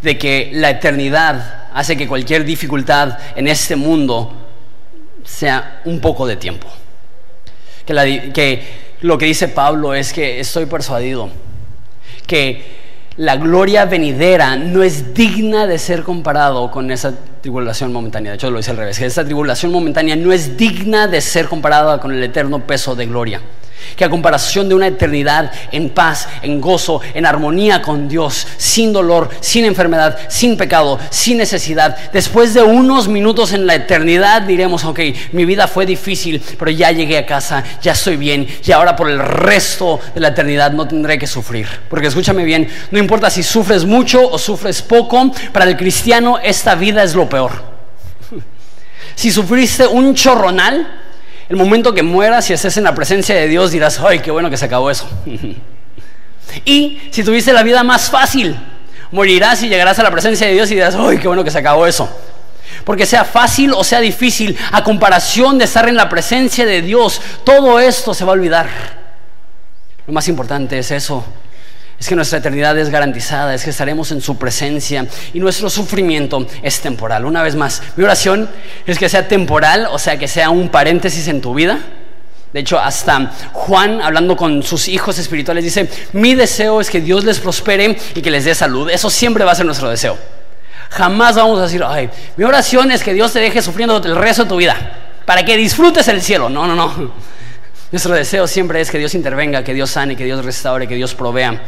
[0.00, 4.32] de que la eternidad hace que cualquier dificultad en este mundo
[5.22, 6.66] sea un poco de tiempo.
[7.84, 11.28] Que, que lo que dice Pablo es que estoy persuadido
[12.26, 12.64] que
[13.18, 17.12] la gloria venidera no es digna de ser comparado con esa
[17.42, 18.32] tribulación momentánea.
[18.32, 21.48] De hecho, lo dice al revés, que esa tribulación momentánea no es digna de ser
[21.48, 23.42] comparada con el eterno peso de gloria
[23.96, 28.92] que a comparación de una eternidad en paz, en gozo, en armonía con Dios, sin
[28.92, 34.84] dolor, sin enfermedad, sin pecado, sin necesidad, después de unos minutos en la eternidad diremos,
[34.84, 35.00] ok,
[35.32, 39.08] mi vida fue difícil, pero ya llegué a casa, ya estoy bien, y ahora por
[39.08, 41.66] el resto de la eternidad no tendré que sufrir.
[41.88, 46.74] Porque escúchame bien, no importa si sufres mucho o sufres poco, para el cristiano esta
[46.74, 47.74] vida es lo peor.
[49.14, 51.03] Si sufriste un chorronal,
[51.48, 54.50] el momento que mueras y estés en la presencia de Dios dirás, ay, qué bueno
[54.50, 55.08] que se acabó eso.
[56.64, 58.56] y si tuviste la vida más fácil,
[59.10, 61.58] morirás y llegarás a la presencia de Dios y dirás, ay, qué bueno que se
[61.58, 62.08] acabó eso.
[62.84, 67.20] Porque sea fácil o sea difícil, a comparación de estar en la presencia de Dios,
[67.44, 68.68] todo esto se va a olvidar.
[70.06, 71.24] Lo más importante es eso,
[71.98, 76.46] es que nuestra eternidad es garantizada, es que estaremos en su presencia y nuestro sufrimiento
[76.62, 77.24] es temporal.
[77.24, 78.48] Una vez más, mi oración
[78.86, 81.78] es que sea temporal, o sea, que sea un paréntesis en tu vida.
[82.52, 87.24] De hecho, hasta Juan, hablando con sus hijos espirituales, dice, mi deseo es que Dios
[87.24, 88.88] les prospere y que les dé salud.
[88.90, 90.16] Eso siempre va a ser nuestro deseo.
[90.90, 94.44] Jamás vamos a decir, ay, mi oración es que Dios te deje sufriendo el resto
[94.44, 94.76] de tu vida,
[95.24, 96.48] para que disfrutes el cielo.
[96.48, 97.12] No, no, no.
[97.90, 101.14] Nuestro deseo siempre es que Dios intervenga, que Dios sane, que Dios restaure, que Dios
[101.14, 101.60] provea.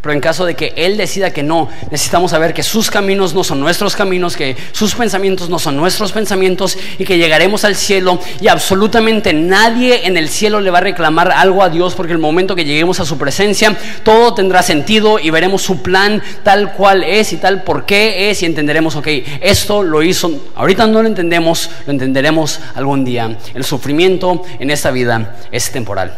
[0.00, 3.42] Pero en caso de que Él decida que no, necesitamos saber que sus caminos no
[3.42, 8.20] son nuestros caminos, que sus pensamientos no son nuestros pensamientos y que llegaremos al cielo
[8.40, 12.18] y absolutamente nadie en el cielo le va a reclamar algo a Dios porque el
[12.18, 17.02] momento que lleguemos a su presencia todo tendrá sentido y veremos su plan tal cual
[17.02, 19.08] es y tal por qué es y entenderemos, ok,
[19.40, 23.36] esto lo hizo, ahorita no lo entendemos, lo entenderemos algún día.
[23.54, 26.16] El sufrimiento en esta vida es temporal.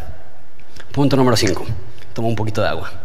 [0.91, 1.65] Punto número 5.
[2.13, 3.00] Tomo un poquito de agua.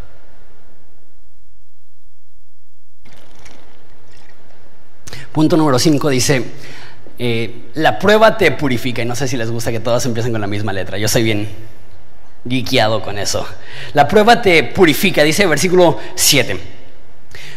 [5.36, 6.42] Punto número 5 dice,
[7.18, 9.02] eh, la prueba te purifica.
[9.02, 10.96] Y no sé si les gusta que todas empiecen con la misma letra.
[10.96, 11.46] Yo soy bien
[12.42, 13.46] guiqueado con eso.
[13.92, 16.58] La prueba te purifica, dice versículo 7.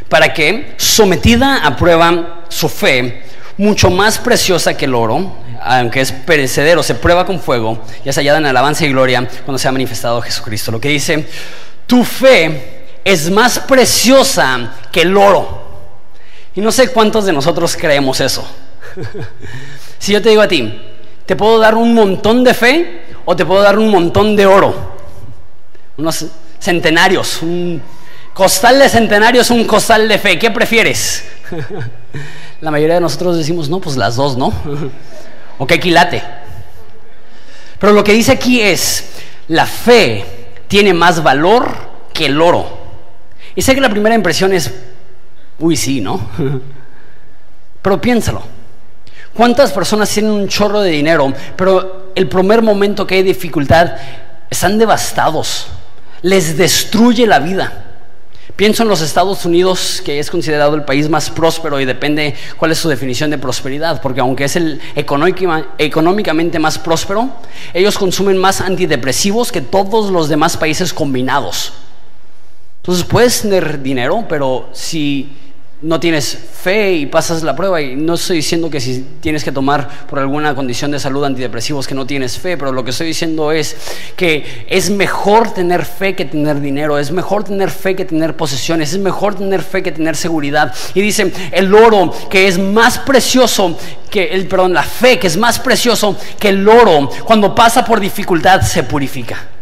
[0.09, 3.23] Para que, sometida a prueba su fe,
[3.55, 8.19] mucho más preciosa que el oro, aunque es perecedero, se prueba con fuego, ya se
[8.19, 10.73] hallada en alabanza y gloria cuando se ha manifestado Jesucristo.
[10.73, 11.29] Lo que dice,
[11.87, 15.68] tu fe es más preciosa que el oro.
[16.55, 18.45] Y no sé cuántos de nosotros creemos eso.
[19.99, 20.81] si yo te digo a ti,
[21.25, 24.73] te puedo dar un montón de fe o te puedo dar un montón de oro.
[25.97, 26.25] Unos
[26.59, 27.81] centenarios, un
[28.33, 30.39] costal de centenarios, un costal de fe.
[30.39, 31.25] ¿Qué prefieres?
[32.61, 34.51] La mayoría de nosotros decimos, no, pues las dos, ¿no?
[35.57, 36.21] o qué quilate.
[37.79, 39.05] Pero lo que dice aquí es,
[39.47, 40.25] la fe
[40.67, 41.71] tiene más valor
[42.13, 42.79] que el oro.
[43.55, 44.73] Y sé que la primera impresión es,
[45.59, 46.29] Uy, sí, ¿no?
[47.81, 48.41] Pero piénsalo.
[49.33, 53.95] ¿Cuántas personas tienen un chorro de dinero, pero el primer momento que hay dificultad
[54.49, 55.67] están devastados?
[56.21, 57.85] Les destruye la vida.
[58.55, 62.71] Pienso en los Estados Unidos, que es considerado el país más próspero y depende cuál
[62.71, 67.29] es su definición de prosperidad, porque aunque es el económicamente más próspero,
[67.73, 71.71] ellos consumen más antidepresivos que todos los demás países combinados.
[72.81, 75.37] Entonces puedes tener dinero, pero si
[75.81, 77.81] no tienes fe y pasas la prueba.
[77.81, 81.87] Y no estoy diciendo que si tienes que tomar por alguna condición de salud antidepresivos
[81.87, 83.75] que no tienes fe, pero lo que estoy diciendo es
[84.15, 88.93] que es mejor tener fe que tener dinero, es mejor tener fe que tener posesiones,
[88.93, 90.73] es mejor tener fe que tener seguridad.
[90.93, 93.77] Y dicen, el oro que es más precioso
[94.09, 97.99] que el, perdón, la fe que es más precioso que el oro, cuando pasa por
[97.99, 99.58] dificultad se purifica.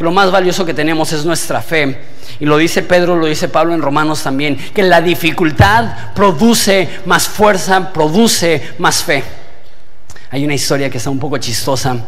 [0.00, 1.98] Que lo más valioso que tenemos es nuestra fe
[2.40, 7.28] y lo dice Pedro, lo dice Pablo en Romanos también, que la dificultad produce más
[7.28, 9.22] fuerza, produce más fe.
[10.30, 11.98] Hay una historia que está un poco chistosa,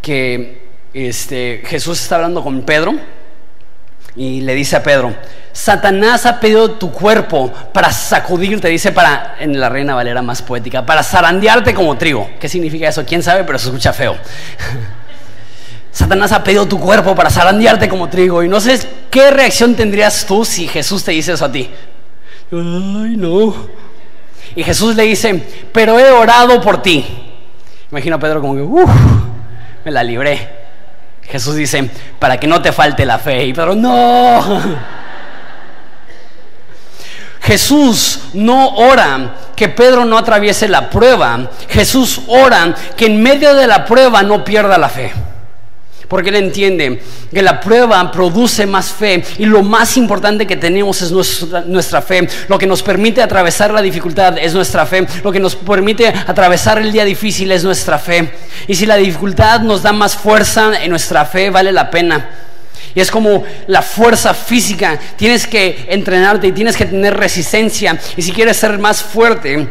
[0.00, 0.62] que
[0.94, 2.94] este, Jesús está hablando con Pedro
[4.16, 5.14] y le dice a Pedro,
[5.52, 10.86] Satanás ha pedido tu cuerpo para sacudirte, dice para, en la Reina Valera más poética,
[10.86, 12.30] para zarandearte como trigo.
[12.40, 13.04] ¿Qué significa eso?
[13.04, 13.44] ¿Quién sabe?
[13.44, 14.16] Pero se escucha feo.
[15.92, 18.42] Satanás ha pedido tu cuerpo para zarandearte como trigo.
[18.42, 18.80] Y no sé
[19.10, 21.70] qué reacción tendrías tú si Jesús te dice eso a ti.
[22.50, 23.54] Ay, no.
[24.56, 27.04] Y Jesús le dice, pero he orado por ti.
[27.90, 28.90] Imagino a Pedro como que, uff,
[29.84, 30.62] me la libré.
[31.24, 33.44] Jesús dice, para que no te falte la fe.
[33.44, 34.60] Y Pedro, no.
[37.42, 41.50] Jesús no ora que Pedro no atraviese la prueba.
[41.68, 45.12] Jesús ora que en medio de la prueba no pierda la fe.
[46.12, 47.00] Porque Él entiende
[47.32, 52.02] que la prueba produce más fe y lo más importante que tenemos es nuestra, nuestra,
[52.02, 52.28] fe.
[52.48, 55.06] Lo que nos permite atravesar la dificultad es nuestra fe.
[55.24, 58.30] Lo que nos permite atravesar el día difícil es nuestra fe.
[58.66, 62.28] Y si la dificultad nos da más fuerza en nuestra fe, vale la pena.
[62.94, 65.00] Y es como la fuerza física.
[65.16, 67.98] Tienes que entrenarte y tienes que tener resistencia.
[68.18, 69.66] Y si quieres ser más fuerte,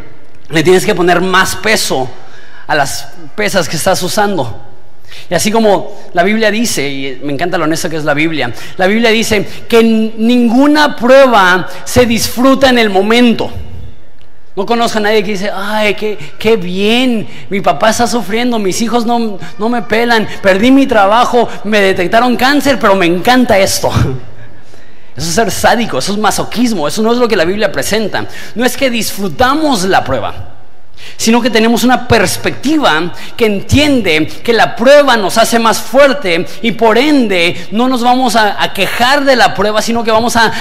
[0.49, 2.09] le tienes que poner más peso
[2.65, 4.70] a las pesas que estás usando.
[5.31, 8.51] Y así como la Biblia dice, y me encanta lo honesto que es la Biblia,
[8.75, 13.49] la Biblia dice que ninguna prueba se disfruta en el momento.
[14.57, 18.81] No conozco a nadie que dice, ay, qué, qué bien, mi papá está sufriendo, mis
[18.81, 23.89] hijos no, no me pelan, perdí mi trabajo, me detectaron cáncer, pero me encanta esto.
[25.15, 28.25] Eso es ser sádico, eso es masoquismo, eso no es lo que la Biblia presenta.
[28.55, 30.50] No es que disfrutamos la prueba
[31.21, 36.71] sino que tenemos una perspectiva que entiende que la prueba nos hace más fuerte y
[36.71, 40.51] por ende no nos vamos a, quejar de la prueba, sino que vamos a,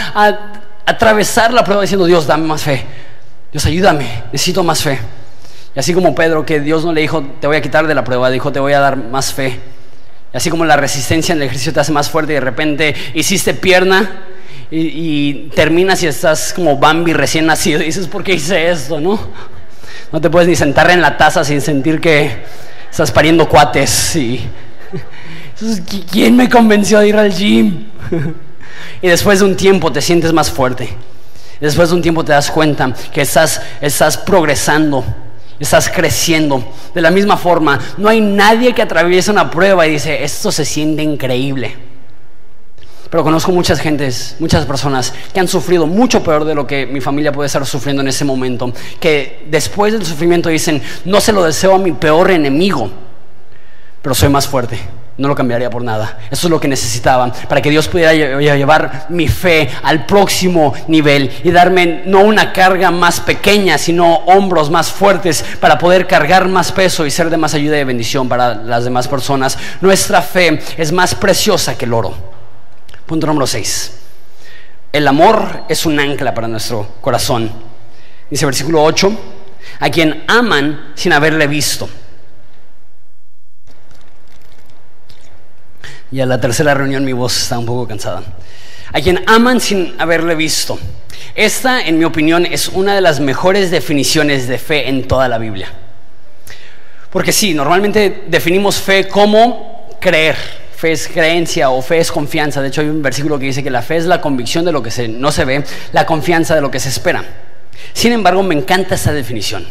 [0.85, 2.85] atravesar la prueba diciendo, Dios, dame más fe,
[3.51, 4.99] Dios, ayúdame, necesito más fe.
[5.75, 8.05] Y así como Pedro, que Dios no le dijo, te voy a quitar de la
[8.05, 9.59] prueba, dijo, te voy a dar más fe.
[10.35, 12.95] Y así como la resistencia en el ejercicio te hace más fuerte y de repente
[13.15, 14.11] hiciste pierna
[14.71, 19.01] y, y terminas y estás como Bambi recién nacido y dices, ¿por qué hice esto?
[19.01, 19.19] ¿No?
[20.13, 22.45] No te puedes ni sentar en la taza sin sentir que
[22.91, 24.17] estás pariendo cuates.
[24.17, 24.49] Y...
[26.11, 27.87] ¿Quién me convenció de ir al gym?
[29.03, 30.89] y después de un tiempo te sientes más fuerte.
[31.61, 35.05] Después de un tiempo te das cuenta que estás, estás progresando,
[35.59, 36.65] estás creciendo.
[36.95, 40.65] De la misma forma, no hay nadie que atraviese una prueba y dice, esto se
[40.65, 41.90] siente increíble.
[43.11, 47.01] Pero conozco muchas gentes, muchas personas que han sufrido mucho peor de lo que mi
[47.01, 51.43] familia puede estar sufriendo en ese momento, que después del sufrimiento dicen, no se lo
[51.43, 52.89] deseo a mi peor enemigo,
[54.01, 54.79] pero soy más fuerte,
[55.19, 56.19] no lo cambiaría por nada.
[56.31, 61.33] Eso es lo que necesitaban para que Dios pudiera llevar mi fe al próximo nivel
[61.43, 66.71] y darme no una carga más pequeña, sino hombros más fuertes para poder cargar más
[66.71, 69.59] peso y ser de más ayuda y bendición para las demás personas.
[69.81, 72.30] Nuestra fe es más preciosa que el oro.
[73.11, 73.93] Punto número 6.
[74.93, 77.51] El amor es un ancla para nuestro corazón.
[78.31, 79.21] Dice versículo 8,
[79.81, 81.89] a quien aman sin haberle visto.
[86.13, 88.23] Y a la tercera reunión mi voz está un poco cansada.
[88.93, 90.79] A quien aman sin haberle visto.
[91.35, 95.39] Esta, en mi opinión, es una de las mejores definiciones de fe en toda la
[95.39, 95.67] Biblia.
[97.11, 102.63] Porque sí, normalmente definimos fe como creer fe es creencia o fe es confianza.
[102.63, 104.83] De hecho, hay un versículo que dice que la fe es la convicción de lo
[104.83, 105.63] que no se ve,
[105.93, 107.23] la confianza de lo que se espera.
[107.93, 109.67] Sin embargo, me encanta esta definición.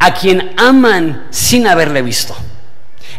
[0.00, 2.34] A quien aman sin haberle visto.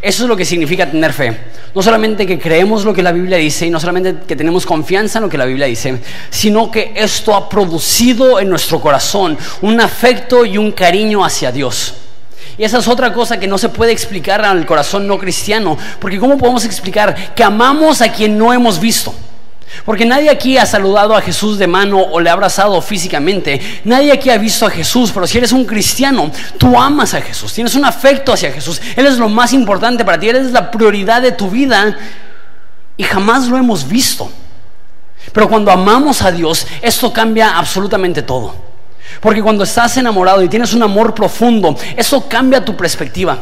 [0.02, 1.38] Eso es lo que significa tener fe.
[1.74, 5.20] No solamente que creemos lo que la Biblia dice y no solamente que tenemos confianza
[5.20, 9.80] en lo que la Biblia dice, sino que esto ha producido en nuestro corazón un
[9.80, 11.94] afecto y un cariño hacia Dios.
[12.58, 16.20] Y esa es otra cosa que no se puede explicar al corazón no cristiano, porque
[16.20, 19.14] ¿cómo podemos explicar que amamos a quien no hemos visto?
[19.86, 23.82] Porque nadie aquí ha saludado a Jesús de mano o le ha abrazado físicamente.
[23.84, 27.54] Nadie aquí ha visto a Jesús, pero si eres un cristiano, tú amas a Jesús,
[27.54, 28.82] tienes un afecto hacia Jesús.
[28.96, 31.96] Él es lo más importante para ti, Él es la prioridad de tu vida
[32.96, 34.32] y jamás lo hemos visto.
[35.32, 38.56] Pero cuando amamos a Dios, esto cambia absolutamente todo.
[39.22, 43.38] Porque cuando estás enamorado y tienes un amor profundo, eso cambia tu perspectiva.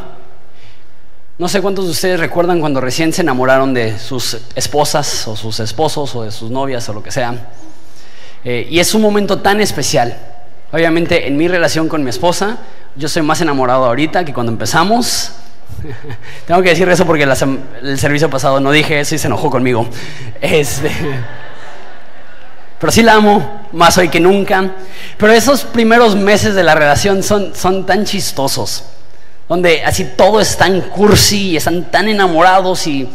[1.38, 5.60] No sé cuántos de ustedes recuerdan cuando recién se enamoraron de sus esposas o sus
[5.60, 7.50] esposos o de sus novias o lo que sea.
[8.42, 10.16] Eh, y es un momento tan especial.
[10.72, 12.58] Obviamente en mi relación con mi esposa,
[12.96, 15.32] yo soy más enamorado ahorita que cuando empezamos.
[16.46, 19.86] Tengo que decir eso porque el servicio pasado no dije eso y se enojó conmigo.
[20.40, 20.90] Este,
[22.78, 24.72] pero sí la amo, más hoy que nunca.
[25.16, 28.84] Pero esos primeros meses de la relación son, son tan chistosos,
[29.48, 33.08] donde así todo es tan cursi y están tan enamorados y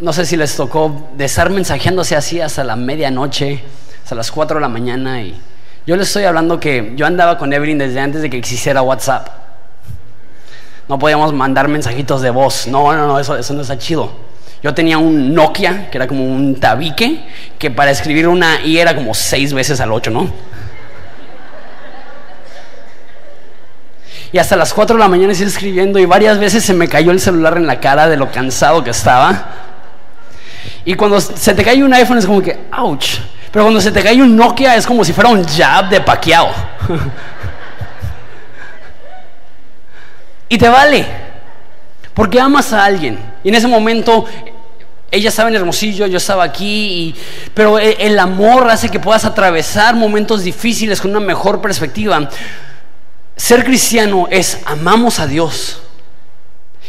[0.00, 3.62] no sé si les tocó de estar mensajeándose así hasta la medianoche,
[4.02, 5.40] hasta las 4 de la mañana y
[5.86, 9.28] yo les estoy hablando que yo andaba con Evelyn desde antes de que existiera WhatsApp.
[10.88, 12.66] No podíamos mandar mensajitos de voz.
[12.66, 14.10] No, no, no, eso, eso no está chido.
[14.66, 17.20] Yo tenía un Nokia, que era como un tabique,
[17.56, 20.28] que para escribir una I era como seis veces al ocho, ¿no?
[24.32, 27.12] Y hasta las 4 de la mañana estoy escribiendo y varias veces se me cayó
[27.12, 29.50] el celular en la cara de lo cansado que estaba.
[30.84, 33.18] Y cuando se te cae un iPhone es como que, ouch.
[33.52, 36.48] Pero cuando se te cae un Nokia es como si fuera un jab de paqueado.
[40.48, 41.06] y te vale.
[42.12, 43.16] Porque amas a alguien.
[43.44, 44.24] Y en ese momento
[45.16, 47.14] ella estaba en Hermosillo, yo estaba aquí,
[47.54, 52.28] pero e, el amor hace que puedas atravesar momentos difíciles con una mejor perspectiva.
[53.36, 55.80] Ser cristiano es amamos a Dios.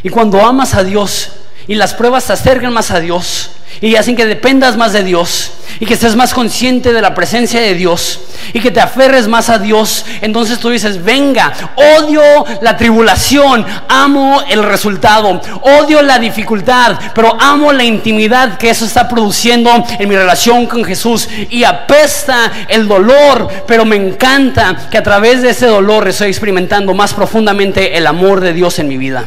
[0.03, 1.31] Y cuando amas a Dios
[1.67, 3.51] y las pruebas te acercan más a Dios,
[3.81, 7.61] y hacen que dependas más de Dios y que estés más consciente de la presencia
[7.61, 8.21] de Dios
[8.53, 12.23] y que te aferres más a Dios, entonces tú dices, venga, odio
[12.61, 19.07] la tribulación, amo el resultado, odio la dificultad, pero amo la intimidad que eso está
[19.07, 25.03] produciendo en mi relación con Jesús y apesta el dolor, pero me encanta que a
[25.03, 29.25] través de ese dolor estoy experimentando más profundamente el amor de Dios en mi vida.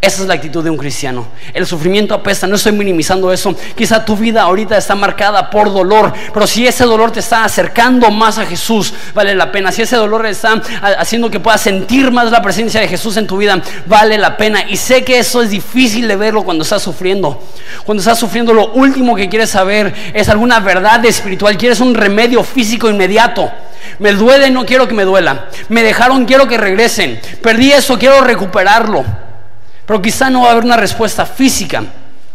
[0.00, 1.26] Esa es la actitud de un cristiano.
[1.52, 3.52] El sufrimiento apesta, no estoy minimizando eso.
[3.74, 8.08] Quizá tu vida ahorita está marcada por dolor, pero si ese dolor te está acercando
[8.12, 9.72] más a Jesús, vale la pena.
[9.72, 10.62] Si ese dolor está
[10.98, 14.64] haciendo que puedas sentir más la presencia de Jesús en tu vida, vale la pena.
[14.68, 17.42] Y sé que eso es difícil de verlo cuando estás sufriendo.
[17.84, 21.58] Cuando estás sufriendo, lo último que quieres saber es alguna verdad espiritual.
[21.58, 23.50] Quieres un remedio físico inmediato.
[23.98, 25.46] Me duele, no quiero que me duela.
[25.68, 27.20] Me dejaron, quiero que regresen.
[27.42, 29.27] Perdí eso, quiero recuperarlo.
[29.88, 31.82] Pero quizá no va a haber una respuesta física.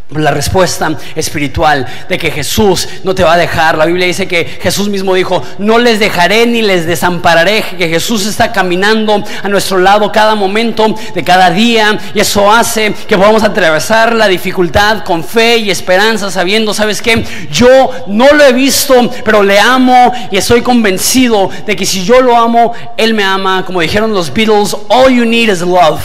[0.09, 3.77] La respuesta espiritual de que Jesús no te va a dejar.
[3.77, 7.63] La Biblia dice que Jesús mismo dijo, no les dejaré ni les desampararé.
[7.77, 11.99] Que Jesús está caminando a nuestro lado cada momento de cada día.
[12.15, 17.23] Y eso hace que podamos atravesar la dificultad con fe y esperanza, sabiendo, ¿sabes qué?
[17.51, 22.19] Yo no lo he visto, pero le amo y estoy convencido de que si yo
[22.19, 23.63] lo amo, Él me ama.
[23.63, 26.01] Como dijeron los Beatles, all you need is love.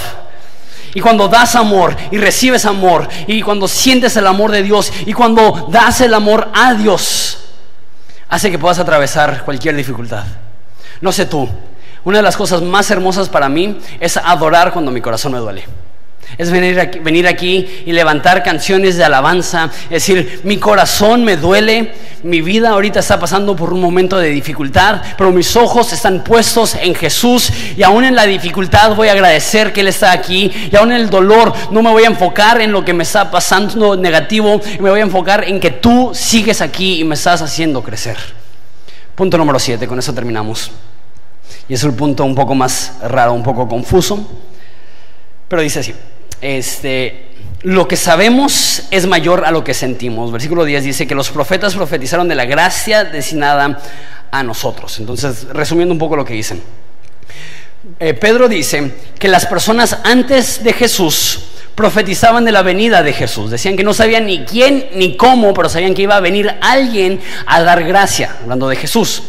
[0.94, 5.12] Y cuando das amor y recibes amor, y cuando sientes el amor de Dios, y
[5.12, 7.38] cuando das el amor a Dios,
[8.28, 10.24] hace que puedas atravesar cualquier dificultad.
[11.00, 11.48] No sé tú,
[12.04, 15.64] una de las cosas más hermosas para mí es adorar cuando mi corazón me duele.
[16.36, 19.70] Es venir aquí, venir aquí y levantar canciones de alabanza.
[19.84, 24.28] Es decir, mi corazón me duele, mi vida ahorita está pasando por un momento de
[24.28, 29.12] dificultad, pero mis ojos están puestos en Jesús y aún en la dificultad voy a
[29.12, 32.60] agradecer que Él está aquí y aún en el dolor no me voy a enfocar
[32.60, 36.60] en lo que me está pasando negativo, me voy a enfocar en que tú sigues
[36.60, 38.16] aquí y me estás haciendo crecer.
[39.14, 40.70] Punto número 7, con eso terminamos.
[41.68, 44.26] Y es el punto un poco más raro, un poco confuso,
[45.48, 45.94] pero dice así
[46.40, 47.28] este,
[47.62, 50.30] lo que sabemos es mayor a lo que sentimos.
[50.30, 53.80] Versículo 10 dice que los profetas profetizaron de la gracia destinada
[54.30, 54.98] a nosotros.
[54.98, 56.62] Entonces, resumiendo un poco lo que dicen.
[58.00, 61.40] Eh, Pedro dice que las personas antes de Jesús
[61.74, 63.50] profetizaban de la venida de Jesús.
[63.50, 67.20] Decían que no sabían ni quién ni cómo, pero sabían que iba a venir alguien
[67.46, 69.22] a dar gracia, hablando de Jesús.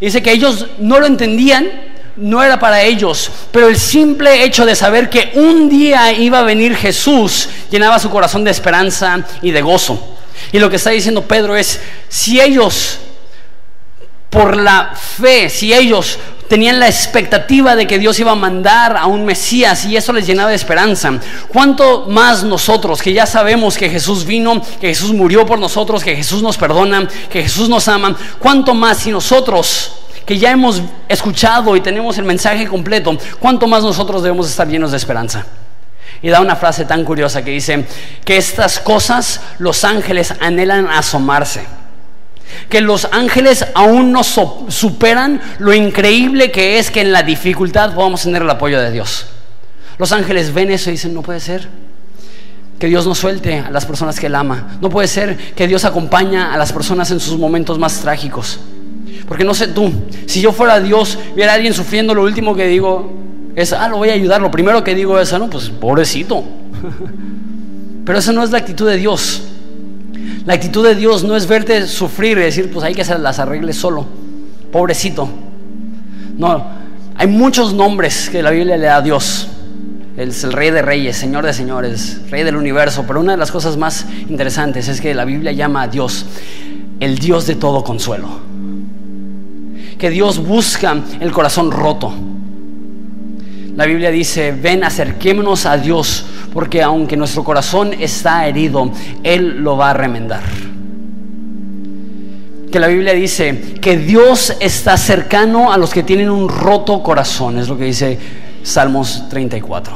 [0.00, 1.70] Dice que ellos no lo entendían,
[2.16, 6.44] no era para ellos, pero el simple hecho de saber que un día iba a
[6.44, 10.16] venir Jesús llenaba su corazón de esperanza y de gozo.
[10.52, 12.98] Y lo que está diciendo Pedro es, si ellos,
[14.30, 19.06] por la fe, si ellos tenían la expectativa de que Dios iba a mandar a
[19.06, 21.18] un Mesías y eso les llenaba de esperanza.
[21.48, 26.16] ¿Cuánto más nosotros que ya sabemos que Jesús vino, que Jesús murió por nosotros, que
[26.16, 28.16] Jesús nos perdona, que Jesús nos ama?
[28.38, 29.92] ¿Cuánto más si nosotros
[30.26, 34.90] que ya hemos escuchado y tenemos el mensaje completo, ¿cuánto más nosotros debemos estar llenos
[34.90, 35.46] de esperanza?
[36.20, 37.84] Y da una frase tan curiosa que dice
[38.24, 41.64] que estas cosas los ángeles anhelan asomarse.
[42.68, 48.22] Que los ángeles aún no superan lo increíble que es que en la dificultad podamos
[48.22, 49.26] tener el apoyo de Dios.
[49.98, 51.68] Los ángeles ven eso y dicen, no puede ser
[52.78, 54.78] que Dios no suelte a las personas que Él ama.
[54.80, 58.58] No puede ser que Dios acompaña a las personas en sus momentos más trágicos.
[59.28, 59.92] Porque no sé tú,
[60.26, 63.12] si yo fuera Dios, viera a alguien sufriendo, lo último que digo
[63.56, 64.40] es, ah, lo voy a ayudar.
[64.40, 66.44] Lo primero que digo es, ah, no, pues pobrecito.
[68.04, 69.42] Pero esa no es la actitud de Dios.
[70.44, 73.38] La actitud de Dios no es verte sufrir y decir, pues hay que se las
[73.38, 74.06] arregle solo.
[74.70, 75.28] Pobrecito.
[76.36, 76.64] No,
[77.16, 79.48] hay muchos nombres que la Biblia le da a Dios.
[80.16, 83.04] Es el rey de reyes, señor de señores, rey del universo.
[83.08, 86.26] Pero una de las cosas más interesantes es que la Biblia llama a Dios
[87.00, 88.45] el Dios de todo consuelo
[89.98, 92.12] que Dios busca el corazón roto.
[93.76, 98.90] La Biblia dice, ven, acerquémonos a Dios, porque aunque nuestro corazón está herido,
[99.22, 100.42] Él lo va a remendar.
[102.72, 107.58] Que la Biblia dice que Dios está cercano a los que tienen un roto corazón,
[107.58, 108.18] es lo que dice
[108.62, 109.94] Salmos 34.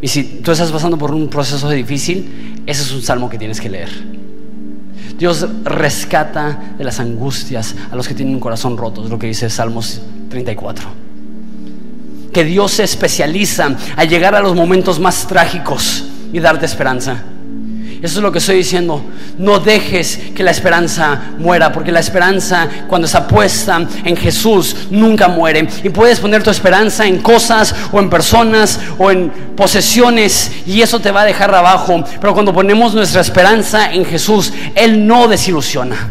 [0.00, 3.60] Y si tú estás pasando por un proceso difícil, ese es un salmo que tienes
[3.60, 4.25] que leer.
[5.18, 9.26] Dios rescata de las angustias a los que tienen un corazón roto, es lo que
[9.26, 10.88] dice Salmos 34.
[12.32, 17.22] Que Dios se especializa a llegar a los momentos más trágicos y darte esperanza.
[18.02, 19.02] Eso es lo que estoy diciendo.
[19.38, 25.28] No dejes que la esperanza muera, porque la esperanza cuando está puesta en Jesús nunca
[25.28, 25.66] muere.
[25.82, 31.00] Y puedes poner tu esperanza en cosas o en personas o en posesiones y eso
[31.00, 32.04] te va a dejar abajo.
[32.20, 36.10] Pero cuando ponemos nuestra esperanza en Jesús, Él no desilusiona.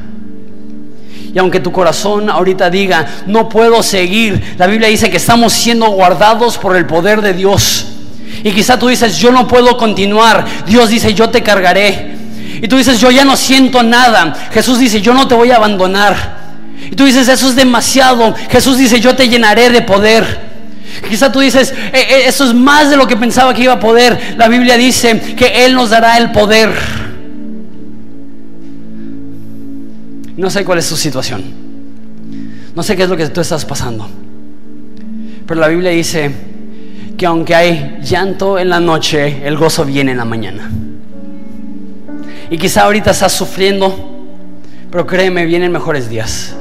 [1.34, 5.88] Y aunque tu corazón ahorita diga, no puedo seguir, la Biblia dice que estamos siendo
[5.90, 7.88] guardados por el poder de Dios.
[8.46, 10.46] Y quizá tú dices, yo no puedo continuar.
[10.68, 12.16] Dios dice, yo te cargaré.
[12.62, 14.36] Y tú dices, yo ya no siento nada.
[14.52, 16.16] Jesús dice, yo no te voy a abandonar.
[16.92, 18.36] Y tú dices, eso es demasiado.
[18.52, 20.42] Jesús dice, yo te llenaré de poder.
[21.10, 23.80] Quizá tú dices, e, e, eso es más de lo que pensaba que iba a
[23.80, 24.36] poder.
[24.38, 26.70] La Biblia dice que Él nos dará el poder.
[30.38, 31.44] No sé cuál es tu situación.
[32.76, 34.08] No sé qué es lo que tú estás pasando.
[35.48, 36.54] Pero la Biblia dice
[37.18, 40.70] que aunque hay llanto en la noche, el gozo viene en la mañana.
[42.50, 43.94] Y quizá ahorita estás sufriendo,
[44.92, 46.56] pero créeme, vienen mejores días.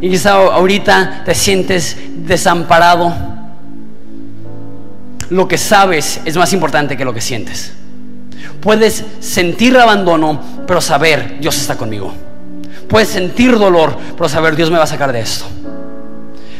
[0.00, 3.14] Y quizá ahorita te sientes desamparado.
[5.30, 7.72] Lo que sabes es más importante que lo que sientes.
[8.60, 12.12] Puedes sentir abandono, pero saber Dios está conmigo.
[12.88, 15.46] Puedes sentir dolor, pero saber Dios me va a sacar de esto.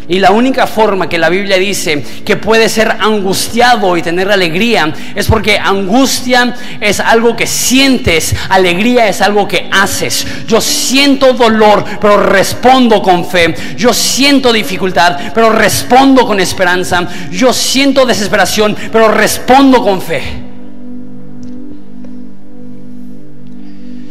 [0.06, 4.92] Y la única forma que la Biblia dice que puede ser angustiado y tener alegría
[5.14, 10.26] es porque angustia es algo que sientes, alegría es algo que haces.
[10.46, 13.54] Yo siento dolor, pero respondo con fe.
[13.78, 17.08] Yo siento dificultad, pero respondo con esperanza.
[17.30, 20.22] Yo siento desesperación, pero respondo con fe.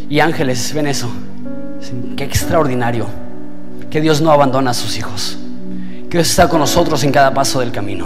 [0.10, 1.12] Y ángeles, ven eso.
[2.18, 3.08] Qué extraordinario
[3.92, 5.38] que Dios no abandona a sus hijos
[6.14, 8.06] que Dios está con nosotros en cada paso del camino.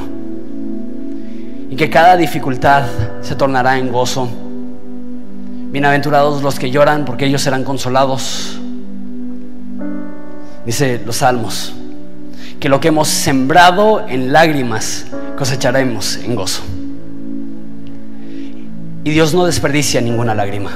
[1.70, 2.86] Y que cada dificultad
[3.20, 4.30] se tornará en gozo.
[5.74, 8.62] Bienaventurados los que lloran, porque ellos serán consolados.
[10.66, 11.74] Dice los salmos,
[12.62, 16.62] que lo que hemos sembrado en lágrimas cosecharemos en gozo.
[19.03, 20.72] Y Dios no desperdicia ninguna lágrima.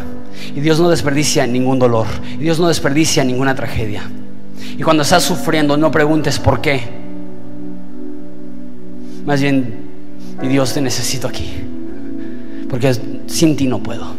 [0.53, 2.07] Y Dios no desperdicia ningún dolor.
[2.33, 4.01] Y Dios no desperdicia ninguna tragedia.
[4.77, 7.00] Y cuando estás sufriendo, no preguntes por qué.
[9.25, 9.75] Más bien,
[10.41, 11.53] mi Dios, te necesito aquí.
[12.69, 12.95] Porque
[13.27, 14.15] sin ti no puedo.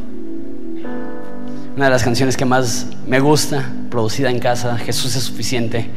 [1.76, 5.88] Una de las canciones que más me gusta, producida en casa, Jesús es suficiente.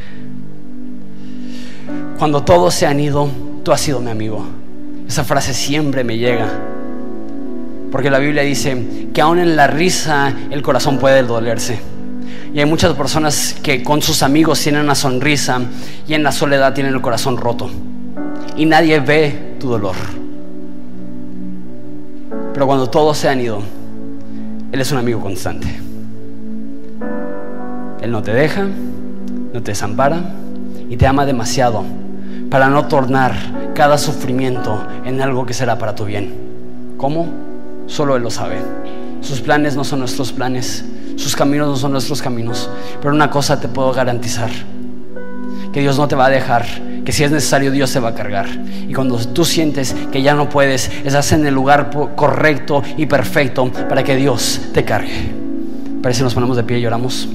[2.18, 3.30] Cuando todos se han ido,
[3.64, 4.44] tú has sido mi amigo.
[5.08, 6.48] Esa frase siempre me llega.
[7.92, 11.80] Porque la Biblia dice que aún en la risa el corazón puede dolerse.
[12.54, 15.62] Y hay muchas personas que con sus amigos tienen una sonrisa
[16.08, 17.70] y en la soledad tienen el corazón roto
[18.58, 19.96] y nadie ve tu dolor.
[22.54, 23.60] Pero cuando todos se han ido,
[24.72, 25.68] Él es un amigo constante.
[28.02, 28.66] Él no te deja,
[29.54, 30.22] no te desampara
[30.90, 31.84] y te ama demasiado
[32.50, 33.34] para no tornar
[33.74, 36.34] cada sufrimiento en algo que será para tu bien.
[36.98, 37.28] ¿Cómo?
[37.88, 38.58] Solo Él lo sabe.
[39.22, 40.86] Sus planes no son nuestros planes,
[41.16, 42.70] sus caminos no son nuestros caminos.
[43.02, 44.52] Pero una cosa te puedo garantizar,
[45.76, 46.66] que Dios no te va a dejar
[47.04, 48.48] que si es necesario Dios se va a cargar.
[48.88, 53.70] Y cuando tú sientes que ya no puedes, estás en el lugar correcto y perfecto
[53.90, 55.34] para que Dios te cargue.
[56.02, 57.28] Parece que nos ponemos de pie y lloramos.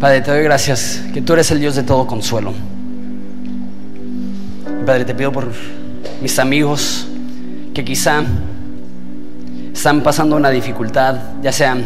[0.00, 2.54] Padre, te doy gracias que tú eres el Dios de todo consuelo.
[4.86, 5.46] Padre, te pido por
[6.22, 7.06] mis amigos
[7.74, 8.22] que quizá
[9.74, 11.76] están pasando una dificultad, ya sea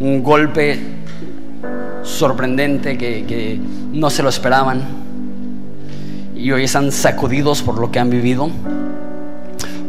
[0.00, 1.01] un golpe
[2.02, 3.60] sorprendente que,
[3.92, 4.80] no se lo esperaban
[6.34, 8.50] y hoy están sacudidos por lo que han vivido.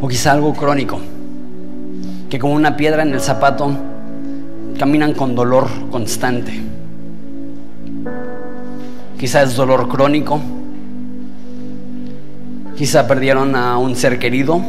[0.00, 1.00] O quizá algo crónico,
[2.28, 3.70] que como una piedra en el zapato
[4.78, 6.60] caminan con dolor constante.
[9.18, 10.40] Quizá es dolor crónico,
[12.76, 14.60] quizá perdieron a un ser querido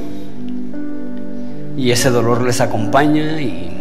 [1.75, 3.74] y ese dolor les acompaña y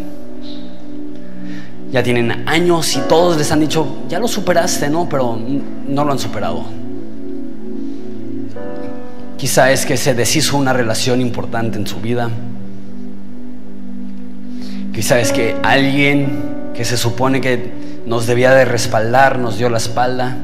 [1.95, 5.09] ya tienen años y todos les han dicho, ya lo superaste, ¿no?
[5.09, 5.39] Pero
[5.87, 6.65] no lo han superado.
[9.37, 12.31] Quizá es que se deshizo una relación importante en su vida.
[14.93, 17.73] Quizá es que alguien que se supone que
[18.07, 20.37] nos debía de respaldar nos dio la espalda.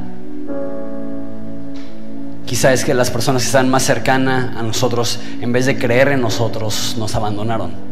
[2.46, 6.10] Quizá es que las personas que están más cercanas a nosotros, en vez de creer
[6.10, 7.89] en nosotros, nos abandonaron.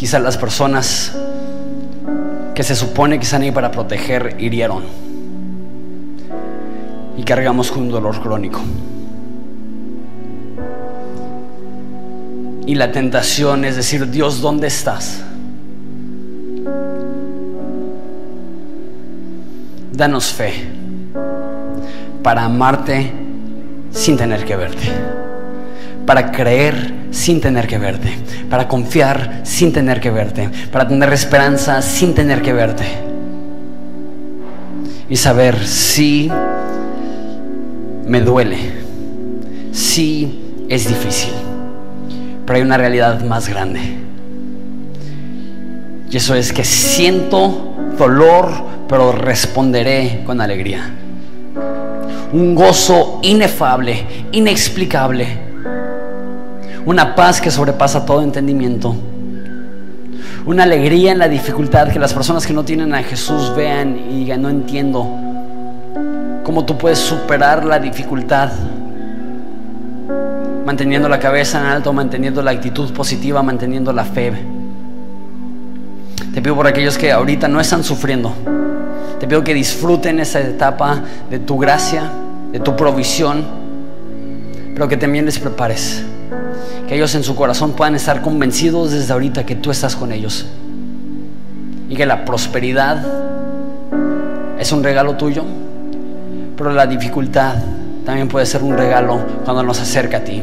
[0.00, 1.14] Quizá las personas
[2.54, 4.82] que se supone que están ahí para proteger hirieron.
[7.18, 8.62] Y cargamos con un dolor crónico.
[12.64, 15.20] Y la tentación es decir, Dios, ¿dónde estás?
[19.92, 20.64] Danos fe
[22.22, 23.12] para amarte
[23.90, 24.88] sin tener que verte,
[26.06, 28.12] para creer sin tener que verte,
[28.48, 32.84] para confiar sin tener que verte, para tener esperanza sin tener que verte.
[35.08, 36.30] Y saber si
[38.06, 38.58] me duele,
[39.72, 41.32] si es difícil,
[42.46, 43.80] pero hay una realidad más grande.
[46.10, 48.50] Y eso es que siento dolor,
[48.88, 50.90] pero responderé con alegría.
[52.32, 55.49] Un gozo inefable, inexplicable
[56.86, 58.94] una paz que sobrepasa todo entendimiento,
[60.46, 64.20] una alegría en la dificultad que las personas que no tienen a Jesús vean y
[64.20, 65.06] digan, no entiendo
[66.42, 68.50] cómo tú puedes superar la dificultad
[70.64, 74.32] manteniendo la cabeza en alto, manteniendo la actitud positiva, manteniendo la fe.
[76.32, 78.32] Te pido por aquellos que ahorita no están sufriendo.
[79.18, 82.04] Te pido que disfruten esa etapa de tu gracia,
[82.52, 83.44] de tu provisión,
[84.74, 86.04] pero que también les prepares
[86.88, 90.46] que ellos en su corazón puedan estar convencidos desde ahorita que tú estás con ellos.
[91.88, 93.04] Y que la prosperidad
[94.58, 95.44] es un regalo tuyo,
[96.56, 97.56] pero la dificultad
[98.04, 100.42] también puede ser un regalo cuando nos acerca a ti.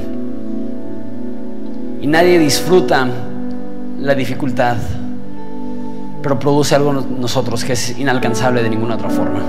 [2.02, 3.08] Y nadie disfruta
[4.00, 4.78] la dificultad,
[6.22, 9.42] pero produce algo en nosotros que es inalcanzable de ninguna otra forma.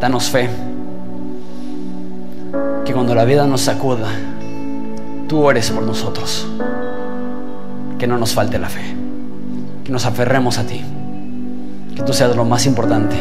[0.00, 0.48] Danos fe,
[2.84, 4.08] que cuando la vida nos sacuda,
[5.28, 6.46] tú ores por nosotros.
[7.98, 8.96] Que no nos falte la fe.
[9.84, 10.82] Que nos aferremos a ti.
[11.94, 13.16] Que tú seas lo más importante.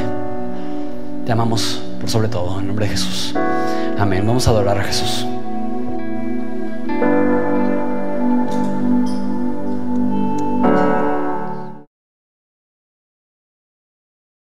[1.26, 3.36] Te amamos por sobre todo, en nombre de Jesús.
[4.00, 4.26] Amén.
[4.26, 5.26] Vamos a adorar a Jesús.